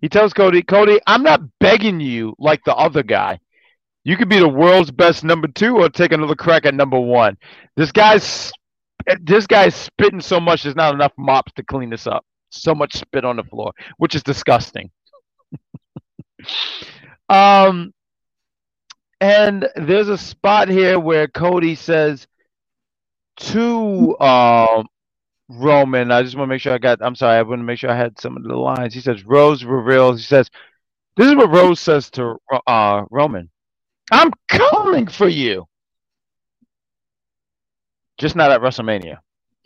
[0.02, 3.40] he tells Cody, Cody, I'm not begging you like the other guy.
[4.04, 7.38] You could be the world's best number two or take another crack at number one.
[7.78, 8.52] This guy's
[9.22, 12.26] this guy's spitting so much there's not enough mops to clean this up.
[12.50, 14.90] So much spit on the floor, which is disgusting.
[17.30, 17.94] um
[19.20, 22.26] and there's a spot here where Cody says
[23.38, 24.88] to um
[25.58, 26.12] Roman.
[26.12, 27.00] I just want to make sure I got.
[27.02, 27.38] I'm sorry.
[27.38, 28.94] I want to make sure I had some of the lines.
[28.94, 30.20] He says Rose reveals.
[30.20, 30.50] He says,
[31.18, 32.38] "This is what Rhodes says to
[32.68, 33.50] uh, Roman.
[34.12, 35.68] I'm coming for you."
[38.18, 39.18] Just not at WrestleMania.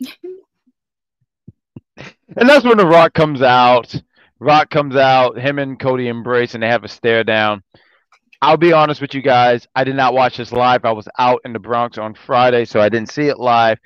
[1.96, 3.94] and that's when the Rock comes out.
[4.38, 5.38] Rock comes out.
[5.38, 7.62] Him and Cody embrace, and they have a stare down.
[8.42, 9.66] I'll be honest with you guys.
[9.74, 10.84] I did not watch this live.
[10.84, 13.78] I was out in the Bronx on Friday, so I didn't see it live.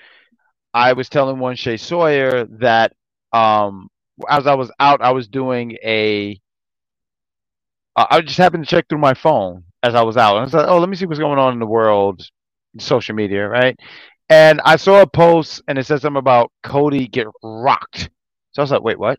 [0.72, 2.92] I was telling one Shay Sawyer that
[3.32, 3.88] um,
[4.28, 6.40] as I was out, I was doing a.
[7.96, 10.44] Uh, I just happened to check through my phone as I was out, and I
[10.44, 12.26] was like, "Oh, let me see what's going on in the world,
[12.78, 13.78] social media, right?"
[14.28, 18.10] And I saw a post, and it said something about Cody get rocked.
[18.52, 19.18] So I was like, "Wait, what?"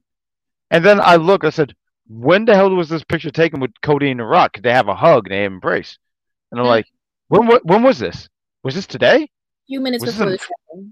[0.69, 1.43] And then I look.
[1.43, 1.75] I said,
[2.07, 4.57] "When the hell was this picture taken with Cody and the Rock?
[4.61, 5.97] They have a hug, they embrace."
[6.51, 6.85] And I'm like,
[7.27, 7.47] "When?
[7.63, 8.29] When was this?
[8.63, 9.29] Was this today?" A
[9.67, 10.85] few minutes was before the show.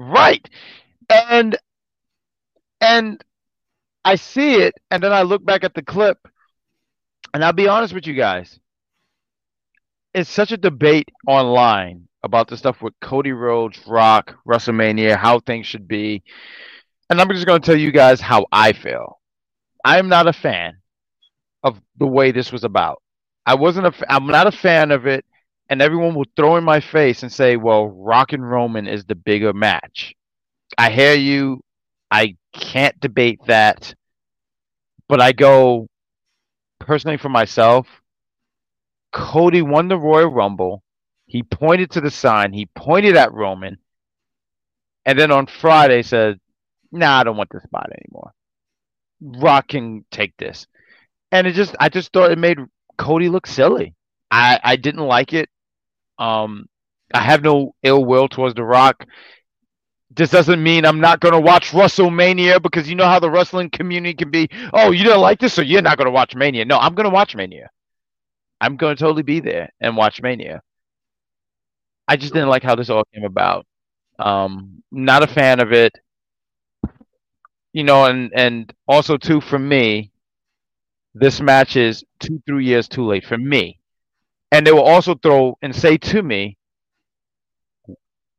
[0.00, 0.48] Right.
[1.10, 1.56] And
[2.80, 3.22] and
[4.04, 6.18] I see it and then I look back at the clip
[7.34, 8.58] and I'll be honest with you guys.
[10.14, 15.66] It's such a debate online about the stuff with Cody Rhodes, Rock, WrestleMania, how things
[15.66, 16.22] should be.
[17.10, 19.20] And I'm just going to tell you guys how I feel.
[19.84, 20.78] I'm not a fan
[21.64, 23.02] of the way this was about.
[23.46, 25.24] I wasn't a I'm not a fan of it
[25.70, 29.14] and everyone will throw in my face and say, well, Rock and Roman is the
[29.14, 30.14] bigger match.
[30.76, 31.62] I hear you.
[32.10, 33.94] I can't debate that.
[35.08, 35.86] But I go
[36.80, 37.86] personally for myself.
[39.12, 40.82] Cody won the Royal Rumble.
[41.26, 42.52] He pointed to the sign.
[42.52, 43.78] He pointed at Roman.
[45.06, 46.40] And then on Friday said,
[46.90, 48.32] nah, I don't want this spot anymore.
[49.20, 50.66] Rock can take this.
[51.30, 52.58] And it just I just thought it made
[52.98, 53.94] Cody look silly.
[54.32, 55.48] I, I didn't like it.
[56.20, 56.66] Um,
[57.14, 59.06] I have no ill will towards The Rock.
[60.12, 63.70] This doesn't mean I'm not going to watch WrestleMania because you know how the wrestling
[63.70, 64.48] community can be.
[64.72, 66.64] Oh, you don't like this, so you're not going to watch Mania.
[66.64, 67.70] No, I'm going to watch Mania.
[68.60, 70.62] I'm going to totally be there and watch Mania.
[72.08, 73.66] I just didn't like how this all came about.
[74.18, 75.92] Um, not a fan of it.
[77.72, 80.12] You know, and and also too for me,
[81.14, 83.79] this match is two three years too late for me
[84.52, 86.56] and they will also throw and say to me,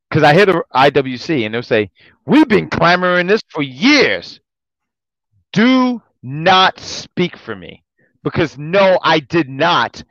[0.08, 1.90] because I hit the IWC and they'll say,
[2.26, 4.40] We've been clamoring this for years.
[5.52, 7.82] Do not speak for me.
[8.22, 10.02] Because no, I did not.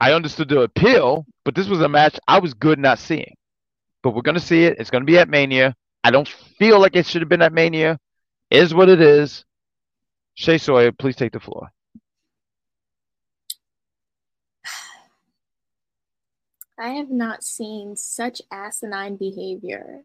[0.00, 3.36] I understood the appeal, but this was a match I was good not seeing.
[4.02, 4.76] But we're gonna see it.
[4.78, 5.76] It's gonna be at Mania.
[6.02, 6.28] I don't
[6.58, 7.98] feel like it should have been at Mania.
[8.50, 9.44] It is what it is.
[10.34, 11.70] Shay Sawyer, please take the floor.
[16.78, 20.02] I have not seen such asinine behavior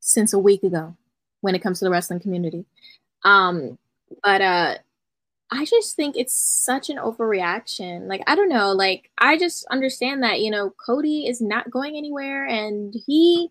[0.00, 0.96] since a week ago
[1.40, 2.64] when it comes to the wrestling community.
[3.24, 3.78] Um,
[4.22, 4.74] but uh
[5.52, 8.06] I just think it's such an overreaction.
[8.06, 8.70] Like, I don't know.
[8.72, 13.50] Like, I just understand that, you know, Cody is not going anywhere and he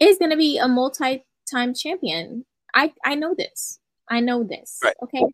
[0.00, 2.44] is going to be a multi time champion.
[2.74, 3.78] I, I know this.
[4.10, 4.80] I know this.
[4.82, 4.96] Right.
[5.02, 5.24] Okay.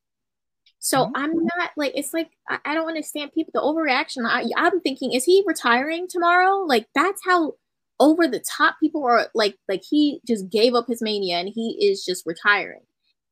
[0.85, 1.17] So mm-hmm.
[1.17, 4.29] I'm not like, it's like, I, I don't understand people, the overreaction.
[4.29, 6.65] I, I'm thinking, is he retiring tomorrow?
[6.67, 7.55] Like, that's how
[8.01, 11.79] over the top people are like, like he just gave up his mania and he
[11.81, 12.81] is just retiring.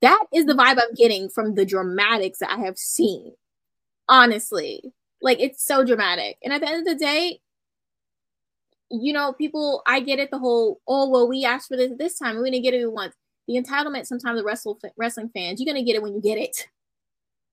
[0.01, 3.32] That is the vibe I'm getting from the dramatics that I have seen.
[4.09, 6.38] Honestly, like it's so dramatic.
[6.44, 7.40] And at the end of the day,
[8.92, 10.30] you know, people, I get it.
[10.30, 13.14] The whole, oh well, we asked for this this time, we didn't get it once.
[13.48, 14.07] The entitlement.
[14.07, 16.68] Sometimes the wrestle, wrestling fans, you're gonna get it when you get it.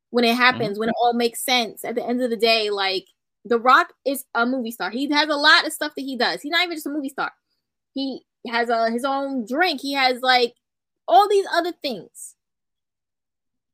[0.09, 0.79] When it happens, mm-hmm.
[0.79, 1.83] when it all makes sense.
[1.83, 3.05] At the end of the day, like
[3.45, 4.89] The Rock is a movie star.
[4.89, 6.41] He has a lot of stuff that he does.
[6.41, 7.31] He's not even just a movie star.
[7.93, 9.81] He has a, his own drink.
[9.81, 10.53] He has like
[11.07, 12.35] all these other things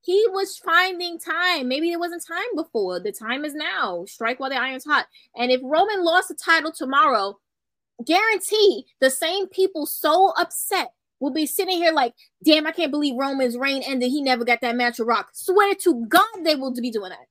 [0.03, 1.69] he was finding time.
[1.69, 2.99] Maybe it wasn't time before.
[2.99, 4.03] The time is now.
[4.05, 5.07] Strike while the iron's hot.
[5.35, 7.39] And if Roman lost the title tomorrow,
[8.05, 10.91] guarantee the same people so upset
[11.23, 12.13] will be sitting here like,
[12.43, 14.11] damn, I can't believe Roman's reign ended.
[14.11, 15.29] He never got that match with Rock.
[15.33, 17.27] Swear to God, they will be doing that.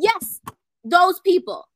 [0.00, 0.40] Yes,
[0.84, 1.68] those people.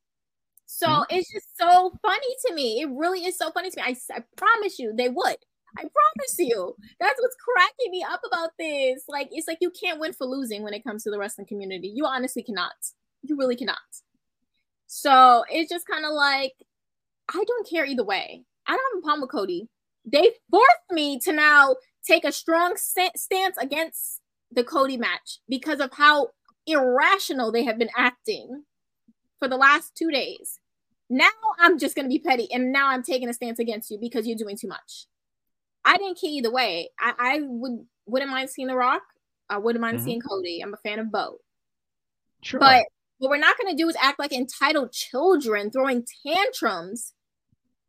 [0.66, 1.16] So mm-hmm.
[1.16, 2.80] it's just so funny to me.
[2.80, 3.82] It really is so funny to me.
[3.82, 5.36] I, I promise you, they would.
[5.76, 6.76] I promise you.
[7.00, 9.02] That's what's cracking me up about this.
[9.08, 11.88] Like, it's like you can't win for losing when it comes to the wrestling community.
[11.88, 12.72] You honestly cannot.
[13.22, 13.78] You really cannot.
[14.86, 16.52] So it's just kind of like,
[17.28, 18.44] I don't care either way.
[18.66, 19.68] I don't have a problem with Cody.
[20.04, 21.76] They forced me to now
[22.06, 24.20] take a strong stance against
[24.50, 26.28] the Cody match because of how
[26.66, 28.64] irrational they have been acting
[29.38, 30.58] for the last two days.
[31.08, 31.28] Now
[31.58, 34.26] I'm just going to be petty and now I'm taking a stance against you because
[34.26, 35.06] you're doing too much.
[35.84, 36.90] I didn't care either way.
[36.98, 39.02] I, I would wouldn't mind seeing The Rock.
[39.48, 40.04] I wouldn't mind mm-hmm.
[40.04, 40.60] seeing Cody.
[40.60, 41.38] I'm a fan of both.
[42.42, 42.60] Sure.
[42.60, 42.84] But
[43.18, 47.12] what we're not going to do is act like entitled children throwing tantrums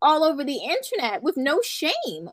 [0.02, 2.30] all over the internet with no shame.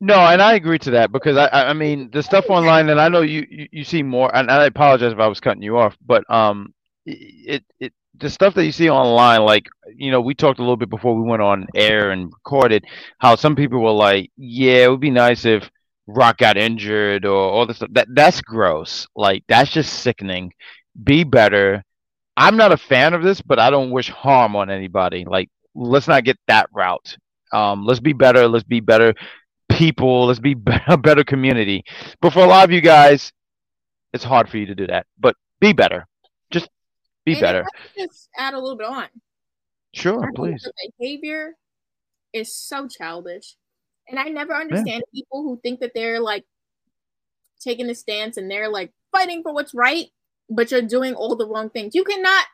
[0.00, 3.08] No, and I agree to that because I, I mean the stuff online, and I
[3.08, 5.96] know you, you, you see more, and I apologize if I was cutting you off,
[6.06, 6.72] but um,
[7.04, 9.66] it it the stuff that you see online, like
[9.96, 12.84] you know, we talked a little bit before we went on air and recorded
[13.18, 15.68] how some people were like, "Yeah, it would be nice if
[16.06, 19.06] Rock got injured or all this stuff." That that's gross.
[19.16, 20.52] Like that's just sickening.
[21.02, 21.84] Be better.
[22.38, 25.24] I'm not a fan of this, but I don't wish harm on anybody.
[25.24, 27.16] Like let's not get that route.
[27.52, 28.46] Um, let's be better.
[28.46, 29.14] Let's be better
[29.68, 30.26] people.
[30.26, 31.84] Let's be a better community.
[32.20, 33.32] But for a lot of you guys,
[34.12, 35.06] it's hard for you to do that.
[35.18, 36.06] But be better.
[36.52, 36.70] Just
[37.26, 37.66] be and better.
[37.98, 39.08] Just add a little bit on.
[39.92, 40.62] Sure, please.
[40.62, 41.54] The behavior
[42.32, 43.56] is so childish,
[44.08, 45.20] and I never understand yeah.
[45.20, 46.44] people who think that they're like
[47.60, 50.06] taking a stance and they're like fighting for what's right,
[50.48, 51.94] but you're doing all the wrong things.
[51.94, 52.46] You cannot.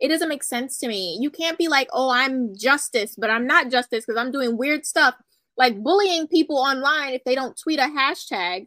[0.00, 1.18] It doesn't make sense to me.
[1.20, 4.84] You can't be like, "Oh, I'm justice," but I'm not justice because I'm doing weird
[4.84, 5.14] stuff,
[5.56, 8.66] like bullying people online if they don't tweet a hashtag.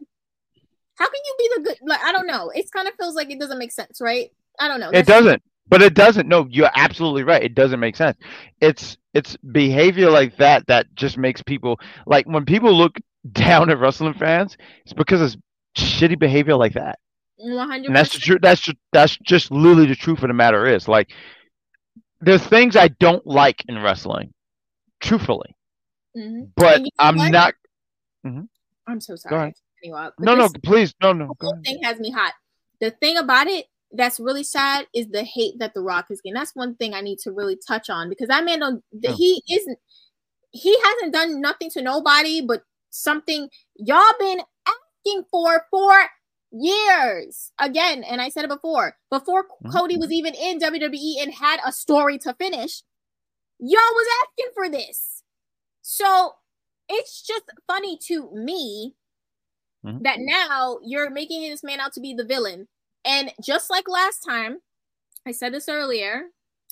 [0.96, 1.78] How can you be the good?
[1.82, 2.50] Like, I don't know.
[2.50, 4.30] It kind of feels like it doesn't make sense, right?
[4.58, 4.90] I don't know.
[4.90, 5.42] It doesn't.
[5.68, 6.28] But it doesn't.
[6.28, 7.42] No, you're absolutely right.
[7.42, 8.16] It doesn't make sense.
[8.60, 12.98] It's it's behavior like that that just makes people like when people look
[13.32, 15.36] down at wrestling fans, it's because it's
[15.76, 16.98] shitty behavior like that.
[17.40, 17.86] 100%.
[17.86, 18.40] And that's the truth.
[18.42, 21.10] That's that's just literally the truth of the matter is like
[22.20, 24.32] there's things I don't like in wrestling,
[25.00, 25.54] truthfully.
[26.16, 26.46] Mm-hmm.
[26.56, 27.54] But I'm like, not.
[28.26, 28.42] Mm-hmm.
[28.86, 29.54] I'm so sorry.
[29.84, 31.32] No, no, please, no, no.
[31.38, 32.32] The whole thing has me hot.
[32.80, 36.34] The thing about it that's really sad is the hate that The Rock is getting.
[36.34, 39.12] That's one thing I need to really touch on because that man don't yeah.
[39.12, 39.78] he isn't
[40.50, 45.92] he hasn't done nothing to nobody but something y'all been asking for for
[46.50, 49.70] years again and i said it before before mm-hmm.
[49.70, 52.82] cody was even in wwe and had a story to finish
[53.58, 55.22] y'all was asking for this
[55.82, 56.32] so
[56.88, 58.94] it's just funny to me
[59.84, 60.02] mm-hmm.
[60.02, 62.66] that now you're making this man out to be the villain
[63.08, 64.58] and just like last time,
[65.26, 66.24] I said this earlier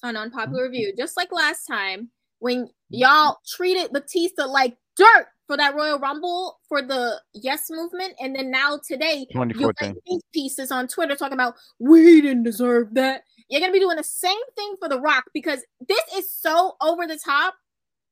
[0.03, 0.73] on Unpopular mm-hmm.
[0.73, 2.11] Review, just like last time,
[2.41, 8.35] when y'all treated Batista like dirt for that Royal Rumble for the Yes movement, and
[8.35, 10.21] then now today you're 2014.
[10.33, 13.23] pieces on Twitter talking about we didn't deserve that.
[13.49, 17.07] You're gonna be doing the same thing for The Rock because this is so over
[17.07, 17.55] the top.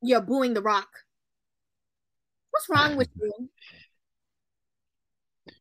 [0.02, 0.88] You're booing The Rock.
[2.50, 3.50] What's wrong with you?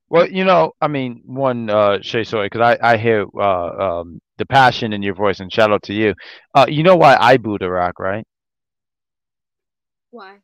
[0.09, 4.21] Well, you know, I mean, one, uh, Shay Soy, because I, I hear uh, um,
[4.37, 6.13] the passion in your voice, and shout out to you.
[6.53, 8.23] Uh, you know why I booed The Rock, right?
[10.11, 10.42] Why?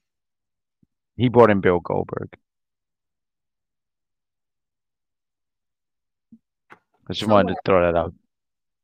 [1.19, 2.29] He brought in Bill Goldberg.
[7.09, 8.13] I just wanted to throw that out.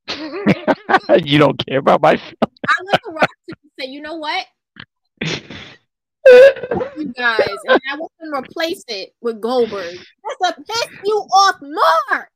[1.25, 2.17] you don't care about my I
[2.83, 4.45] want The Rock to say, you know what,
[6.97, 9.95] you guys, and I want them to replace it with Goldberg.
[10.41, 12.29] That's to piss you off more.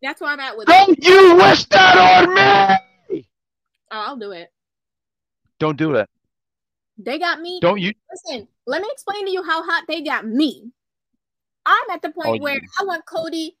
[0.00, 0.72] That's where I'm at with it.
[0.72, 2.34] Don't you wish that on
[3.10, 3.26] me?
[3.90, 4.50] Oh, I'll do it.
[5.58, 6.08] Don't do that.
[6.98, 7.58] They got me.
[7.60, 7.92] Don't you?
[8.10, 10.70] Listen, let me explain to you how hot they got me.
[11.66, 12.68] I'm at the point Oh, where yeah.
[12.80, 13.56] I want Cody.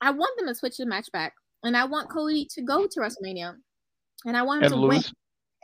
[0.00, 3.00] I want them to switch the match back, and I want Cody to go to
[3.00, 3.54] WrestleMania,
[4.26, 5.02] and I want him And to win.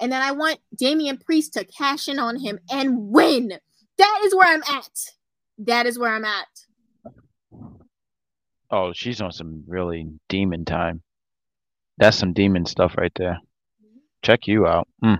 [0.00, 3.52] And then I want Damian Priest to cash in on him and win.
[3.98, 4.90] That is where I'm at.
[5.58, 6.48] That is where I'm at.
[8.70, 11.02] Oh, she's on some really demon time.
[11.98, 13.38] That's some demon stuff right there.
[14.22, 14.88] Check you out.
[15.02, 15.16] Hmm.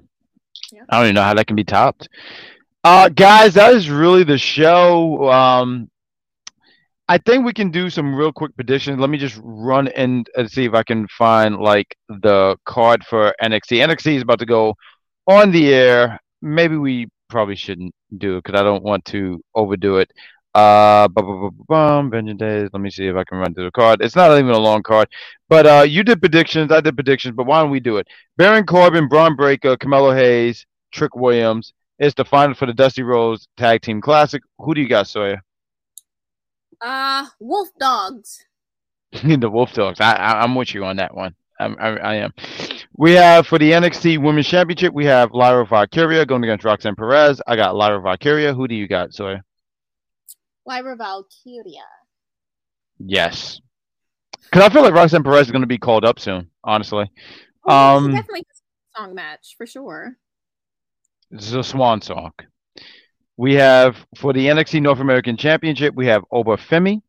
[0.73, 0.85] Yeah.
[0.89, 2.09] I don't even know how that can be topped.
[2.83, 5.31] Uh, guys, that is really the show.
[5.31, 5.91] Um,
[7.09, 8.99] I think we can do some real quick predictions.
[8.99, 13.87] Let me just run and see if I can find like the card for NXT.
[13.87, 14.75] NXT is about to go
[15.27, 16.19] on the air.
[16.41, 20.11] Maybe we probably shouldn't do it because I don't want to overdo it.
[20.55, 22.69] Uh, bum, Vengeance Days.
[22.73, 24.03] Let me see if I can run through the card.
[24.03, 25.09] It's not even a long card,
[25.49, 26.71] but uh, you did predictions.
[26.71, 28.07] I did predictions, but why don't we do it?
[28.37, 31.73] Baron Corbin, Bron Breakker, Carmelo Hayes, Trick Williams.
[31.99, 34.43] It's the final for the Dusty Rhodes Tag Team Classic.
[34.59, 35.43] Who do you got, Sawyer?
[36.81, 38.45] Uh, Wolf Dogs.
[39.13, 40.01] the Wolf Dogs.
[40.01, 41.35] I, I, I'm with you on that one.
[41.61, 42.33] I'm, I, I am.
[42.97, 47.41] We have for the NXT Women's Championship, we have Lyra Valkyria going against Roxanne Perez.
[47.47, 48.53] I got Lyra Valkyria.
[48.53, 49.45] Who do you got, Sawyer?
[50.67, 51.85] Lyra Valkyria.
[52.99, 53.61] Yes.
[54.43, 57.11] Because I feel like Roxanne Perez is going to be called up soon, honestly.
[57.67, 60.17] Oh, Um, definitely a song match for sure.
[61.31, 62.33] This is a swan song.
[63.37, 67.01] We have for the NXT North American Championship, we have Oba Femi.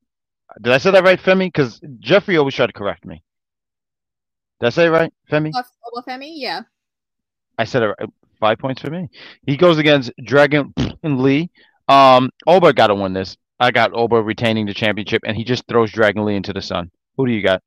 [0.62, 1.48] Did I say that right, Femi?
[1.48, 3.22] Because Jeffrey always tried to correct me.
[4.60, 5.52] Did I say it right, Femi?
[5.52, 6.62] Obafemi, yeah.
[7.58, 8.10] I said it right.
[8.40, 9.10] Five points for me.
[9.46, 10.74] He goes against Dragon
[11.04, 11.50] and Lee.
[11.88, 13.36] Um, Oba got to win this.
[13.60, 16.92] I got Oba retaining the championship, and he just throws Dragon Lee into the sun.
[17.18, 17.62] Who do you got?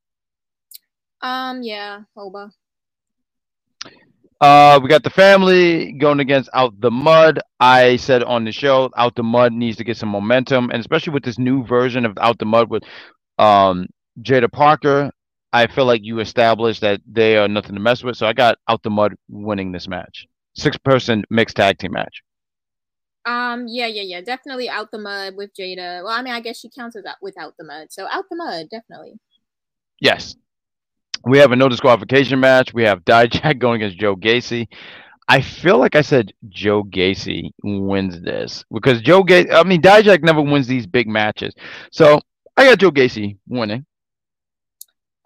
[1.22, 2.50] Um, yeah, Oba.
[4.40, 7.40] Uh, we got the family going against Out the Mud.
[7.58, 11.14] I said on the show, Out the Mud needs to get some momentum, and especially
[11.14, 12.82] with this new version of Out the Mud with
[13.38, 13.86] um
[14.20, 15.10] Jada Parker,
[15.52, 18.16] I feel like you established that they are nothing to mess with.
[18.16, 22.22] So I got Out the Mud winning this match, six person mixed tag team match.
[23.26, 24.20] Um, yeah, yeah, yeah.
[24.20, 26.04] Definitely out the mud with Jada.
[26.04, 27.88] Well, I mean, I guess she counts as out without the mud.
[27.90, 29.18] So out the mud, definitely.
[30.00, 30.36] Yes.
[31.24, 32.72] We have a no disqualification match.
[32.72, 34.68] We have Dijak going against Joe Gacy.
[35.28, 40.22] I feel like I said Joe Gacy wins this because Joe Gacy, I mean, Dijak
[40.22, 41.52] never wins these big matches.
[41.90, 42.20] So
[42.56, 43.84] I got Joe Gacy winning.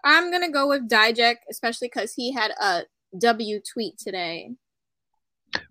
[0.03, 2.85] I'm gonna go with Dijak, especially because he had a
[3.19, 4.55] W tweet today.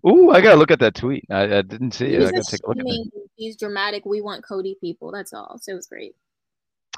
[0.07, 1.25] Ooh, I got to look at that tweet.
[1.29, 2.19] I, I didn't see it.
[2.19, 5.11] was I gotta take a look at screaming these dramatic "We want Cody" people.
[5.11, 5.57] That's all.
[5.61, 6.15] So it was great.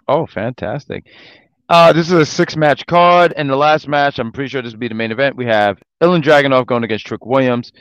[0.07, 1.05] Oh, fantastic.
[1.69, 3.33] Uh, this is a six match card.
[3.35, 5.35] And the last match, I'm pretty sure this will be the main event.
[5.35, 7.71] We have Ilja Dragunov going against Trick Williams.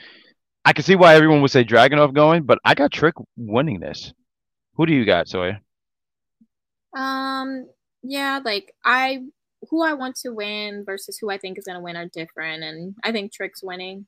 [0.65, 4.13] I can see why everyone would say Dragunov going, but I got Trick winning this.
[4.75, 5.61] Who do you got, Sawyer?
[6.97, 7.69] Um,
[8.03, 9.23] yeah, like I
[9.71, 12.95] who I want to win versus who I think is gonna win are different, and
[13.03, 14.07] I think Trick's winning.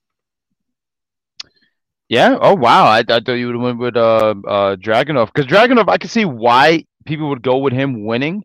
[2.15, 2.37] Yeah.
[2.41, 2.85] Oh wow.
[2.87, 6.11] I, I thought you would have went with uh uh Dragunov because Dragunov, I can
[6.11, 8.45] see why people would go with him winning,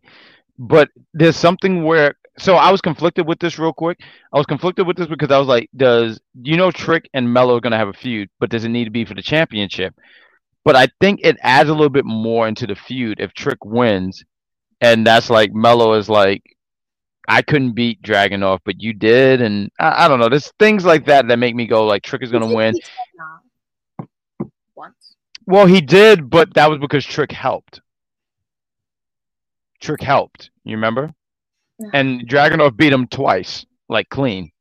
[0.60, 2.16] but there's something where.
[2.40, 4.00] So I was conflicted with this real quick.
[4.34, 7.58] I was conflicted with this because I was like, does you know Trick and Melo
[7.58, 9.96] are gonna have a feud, but does it need to be for the championship?
[10.66, 14.24] But I think it adds a little bit more into the feud if Trick wins,
[14.82, 16.44] and that's like Melo is like,
[17.28, 20.30] I couldn't beat Dragunov, but you did, and I, I don't know.
[20.30, 22.76] There's things like that that make me go like Trick is gonna win.
[25.50, 25.62] Beat Nah.
[25.62, 25.70] Once.
[25.70, 27.82] Well, he did, but that was because Trick helped.
[29.80, 30.52] Trick helped.
[30.64, 31.14] You remember?
[31.80, 31.90] Yeah.
[31.94, 34.52] And Dragunov beat him twice, like clean.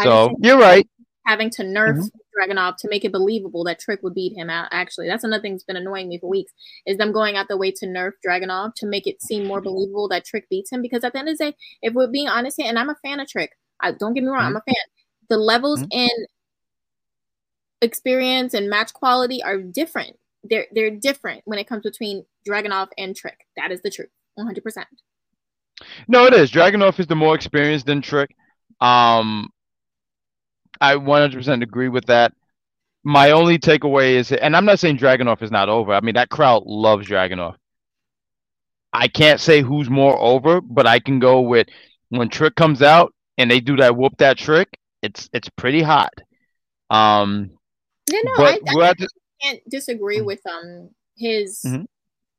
[0.00, 0.88] So you're right.
[1.26, 2.10] Having to nerf Mhm.
[2.38, 4.68] Dragunov to make it believable that Trick would beat him out.
[4.70, 6.52] Actually, that's another thing that's been annoying me for weeks
[6.86, 10.08] is them going out the way to nerf Dragunov to make it seem more believable
[10.08, 10.82] that Trick beats him.
[10.82, 12.96] Because at the end of the day, if we're being honest here, and I'm a
[13.02, 14.56] fan of Trick, I, don't get me wrong, mm-hmm.
[14.56, 14.84] I'm a fan.
[15.28, 15.92] The levels mm-hmm.
[15.92, 16.26] in
[17.82, 20.16] experience and match quality are different.
[20.44, 23.46] They're they're different when it comes between Dragunov and Trick.
[23.56, 24.62] That is the truth, 100.
[24.62, 24.86] percent
[26.06, 26.50] No, it is.
[26.50, 28.34] Dragunov is the more experienced than Trick.
[28.80, 29.50] Um,
[30.80, 32.32] I 100% agree with that.
[33.02, 35.92] My only takeaway is, and I'm not saying Dragunov is not over.
[35.92, 37.56] I mean, that crowd loves Dragunov.
[38.92, 41.68] I can't say who's more over, but I can go with
[42.10, 44.68] when Trick comes out and they do that whoop that trick.
[45.02, 46.12] It's it's pretty hot.
[46.90, 47.57] Um,
[48.12, 48.94] you know, I, I
[49.42, 51.84] can't disagree with um his mm-hmm.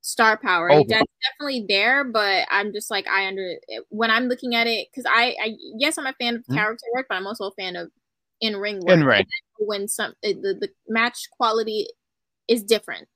[0.01, 0.71] star power.
[0.71, 0.85] Oh.
[0.87, 3.55] That's definitely there, but I'm just like I under
[3.89, 6.55] when I'm looking at it because I, I yes I'm a fan of mm-hmm.
[6.55, 7.89] character work, but I'm also a fan of
[8.41, 9.25] in ring In ring
[9.59, 11.87] when some the, the match quality
[12.47, 13.07] is different.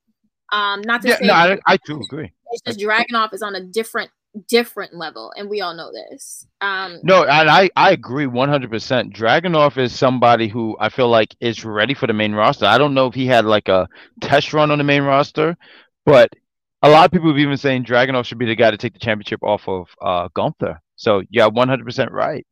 [0.51, 2.31] Um, not to yeah, say no, I, I do agree.
[2.51, 4.11] It's just Dragunov is on a different
[4.47, 6.47] different level, and we all know this.
[6.61, 9.13] Um, no, and I I agree one hundred percent.
[9.13, 12.65] Dragunov is somebody who I feel like is ready for the main roster.
[12.65, 13.87] I don't know if he had like a
[14.21, 15.55] test run on the main roster,
[16.05, 16.31] but
[16.81, 18.99] a lot of people have even saying Dragunov should be the guy to take the
[18.99, 20.81] championship off of uh, Gunther.
[20.95, 22.45] So yeah, one hundred percent right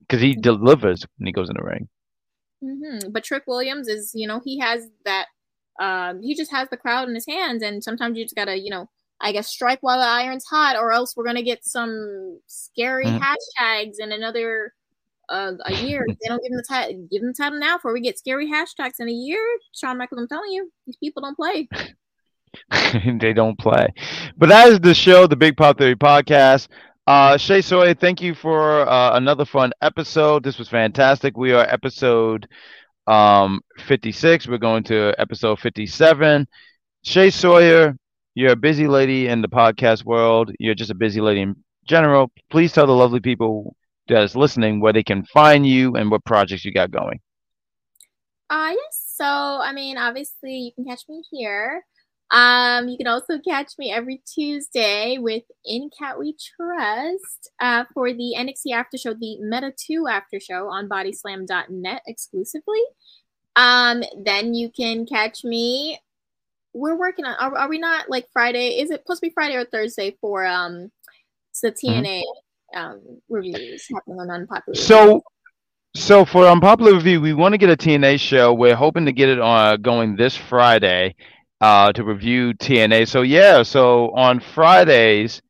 [0.00, 1.88] because he delivers when he goes in the ring.
[2.62, 3.10] Mm-hmm.
[3.10, 5.26] But Trick Williams is, you know, he has that.
[5.80, 8.70] Um, he just has the crowd in his hands, and sometimes you just gotta, you
[8.70, 8.90] know,
[9.22, 13.22] I guess strike while the iron's hot, or else we're gonna get some scary mm-hmm.
[13.22, 14.74] hashtags in another
[15.28, 16.04] uh, a year.
[16.08, 18.50] they don't give them the title, give him the title now before we get scary
[18.50, 19.40] hashtags in a year.
[19.74, 21.68] Shawn Michaels, I'm telling you, these people don't play.
[23.20, 23.88] they don't play.
[24.36, 26.68] But that is the show, the Big Pop Theory podcast.
[27.06, 30.44] Uh, Shay Soy, thank you for uh, another fun episode.
[30.44, 31.36] This was fantastic.
[31.36, 32.48] We are episode
[33.08, 34.46] um 56.
[34.46, 36.46] We're going to episode 57.
[37.02, 37.96] Shay Sawyer,
[38.34, 40.52] you're a busy lady in the podcast world.
[40.58, 41.56] You're just a busy lady in
[41.86, 42.30] general.
[42.50, 43.76] Please tell the lovely people
[44.08, 47.20] that is listening where they can find you and what projects you got going.
[48.50, 49.14] Uh yes.
[49.16, 51.84] So I mean, obviously you can catch me here.
[52.32, 58.10] Um, you can also catch me every Tuesday with In Cat We Trust uh, for
[58.10, 62.80] the NXT After Show, the Meta 2 After Show on Bodyslam.net exclusively.
[63.54, 66.00] Um, then you can catch me.
[66.74, 67.34] We're working on.
[67.34, 68.80] Are, are, we not like Friday?
[68.80, 70.90] Is it supposed to be Friday or Thursday for um
[71.62, 72.78] the TNA mm-hmm.
[72.78, 74.74] um reviews happening on Unpopular?
[74.76, 75.22] So.
[75.94, 78.54] So for unpopular review, we want to get a TNA show.
[78.54, 81.14] We're hoping to get it on uh, going this Friday,
[81.60, 83.08] uh, to review TNA.
[83.08, 85.42] So yeah, so on Fridays,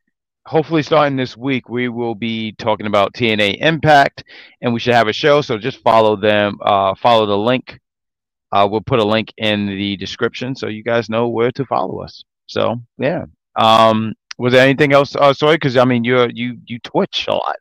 [0.47, 4.25] hopefully starting this week, we will be talking about TNA Impact,
[4.61, 5.41] and we should have a show.
[5.41, 7.79] So just follow them, uh, follow the link.
[8.53, 12.01] Uh, we'll put a link in the description so you guys know where to follow
[12.01, 12.23] us.
[12.47, 13.25] So yeah.
[13.57, 15.17] Um, was there anything else?
[15.17, 17.57] Uh, sorry, because I mean you you you Twitch a lot.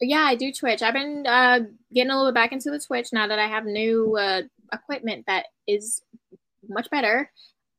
[0.00, 0.82] Yeah, I do Twitch.
[0.82, 1.60] I've been uh,
[1.92, 5.24] getting a little bit back into the Twitch now that I have new uh, equipment
[5.26, 6.02] that is
[6.68, 7.30] much better.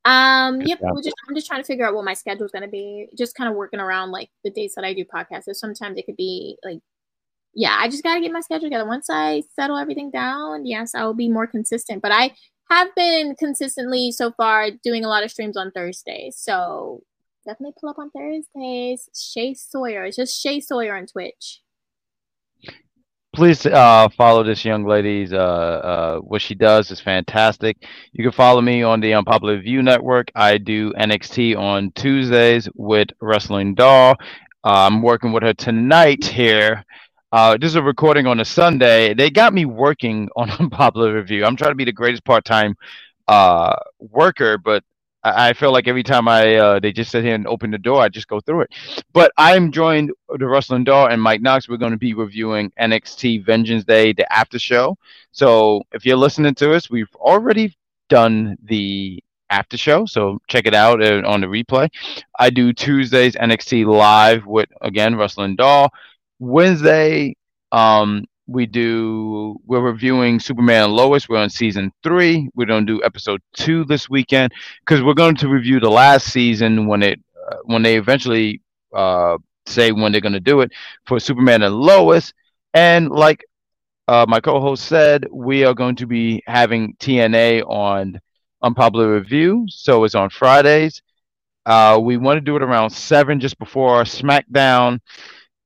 [0.06, 3.08] Um, yep, just I'm just trying to figure out what my schedule is gonna be.
[3.16, 5.44] Just kind of working around like the days that I do podcasts.
[5.44, 6.80] So sometimes it could be like,
[7.58, 8.86] yeah, I just gotta get my schedule together.
[8.86, 12.04] Once I settle everything down, yes, I will be more consistent.
[12.04, 12.34] But I
[12.70, 16.38] have been consistently so far doing a lot of streams on Thursdays.
[16.38, 17.02] So
[17.48, 19.10] definitely pull up on Thursdays.
[19.16, 20.06] Shay Sawyer.
[20.06, 21.62] It's just Shay Sawyer on Twitch
[23.38, 27.78] please uh, follow this young lady's uh, uh, what she does is fantastic
[28.12, 33.10] you can follow me on the unpopular view network i do nxt on tuesdays with
[33.22, 34.16] wrestling doll
[34.64, 36.84] i'm working with her tonight here
[37.32, 41.46] uh, this is a recording on a sunday they got me working on unpopular review
[41.46, 42.76] i'm trying to be the greatest part-time
[43.28, 44.84] uh, worker but
[45.24, 48.02] I feel like every time I uh, they just sit here and open the door,
[48.02, 48.70] I just go through it.
[49.14, 51.68] But I'm joined the Wrestling Doll and Mike Knox.
[51.68, 54.98] We're going to be reviewing NXT Vengeance Day, the after show.
[55.32, 57.76] So if you're listening to us, we've already
[58.10, 61.90] done the after show, so check it out uh, on the replay.
[62.38, 65.92] I do Tuesdays NXT live with again Russell and Doll.
[66.40, 67.36] Wednesday,
[67.72, 71.28] um, we do we're reviewing superman and lois.
[71.28, 72.50] We're on season three.
[72.56, 74.54] We're to do episode two this weekend
[74.86, 77.20] because we're going to review the last season when it
[77.52, 78.62] uh, when they eventually
[78.96, 80.72] uh, say when they're going to do it
[81.06, 82.34] for superman and lois.
[82.74, 83.44] And like
[84.08, 88.20] uh, my co-host said we are going to be having tna on
[88.62, 91.02] unpopular review so it's on fridays.
[91.66, 95.00] Uh, we want to do it around seven just before smackdown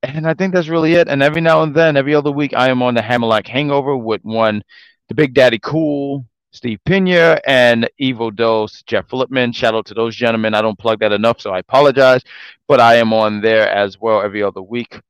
[0.02, 1.08] and I think that's really it.
[1.08, 4.22] And every now and then, every other week, I am on the Hammerlock Hangover with
[4.22, 4.62] one,
[5.08, 9.54] the Big Daddy Cool, Steve Pina, and Evil Dose, Jeff Flipman.
[9.54, 10.54] Shout out to those gentlemen.
[10.54, 12.22] I don't plug that enough, so I apologize.
[12.66, 15.00] But I am on there as well every other week.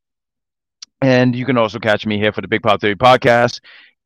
[1.01, 3.60] And you can also catch me here for the Big Pop Theory podcast.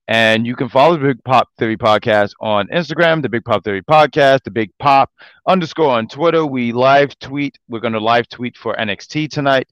[0.08, 3.82] And you can follow the Big Pop Theory podcast on Instagram, the Big Pop Theory
[3.82, 5.10] podcast, the Big Pop
[5.48, 6.46] underscore on Twitter.
[6.46, 7.58] We live tweet.
[7.68, 9.68] We're going to live tweet for NXT tonight.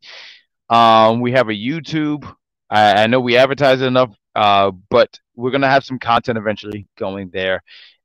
[0.69, 2.31] Um, we have a YouTube.
[2.70, 6.86] I, I know we advertise it enough, uh, but we're gonna have some content eventually
[6.99, 7.62] going there.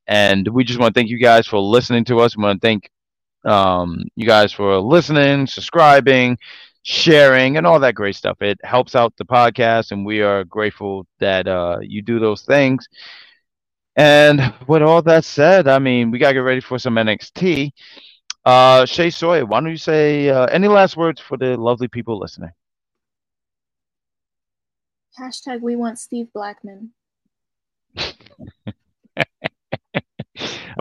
[0.07, 2.35] And we just want to thank you guys for listening to us.
[2.35, 2.89] We want to thank
[3.45, 6.37] um, you guys for listening, subscribing,
[6.83, 8.41] sharing, and all that great stuff.
[8.41, 12.87] It helps out the podcast, and we are grateful that uh, you do those things.
[13.95, 17.71] And with all that said, I mean, we gotta get ready for some NXT.
[18.45, 22.17] Uh, Shay Sawyer, why don't you say uh, any last words for the lovely people
[22.17, 22.51] listening?
[25.19, 26.91] Hashtag we want Steve Blackman.
[27.97, 28.13] I'm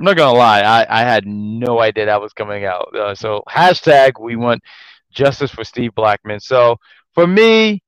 [0.05, 2.95] not gonna lie, I, I had no idea that was coming out.
[2.95, 4.63] Uh, so hashtag we want
[5.11, 6.39] justice for Steve Blackman.
[6.39, 6.77] So
[7.15, 7.83] for me,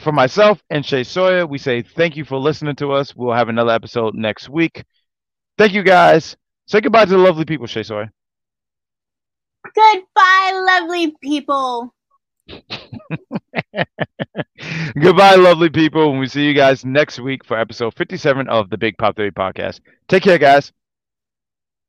[0.00, 3.16] for myself and Shay Sawyer, we say thank you for listening to us.
[3.16, 4.84] We'll have another episode next week.
[5.56, 6.36] Thank you guys.
[6.66, 8.12] Say goodbye to the lovely people, Shay Sawyer.
[9.74, 11.94] Goodbye, lovely people.
[15.00, 16.10] Goodbye, lovely people.
[16.10, 19.30] And we see you guys next week for episode 57 of the Big Pop Theory
[19.32, 19.80] podcast.
[20.08, 20.72] Take care, guys.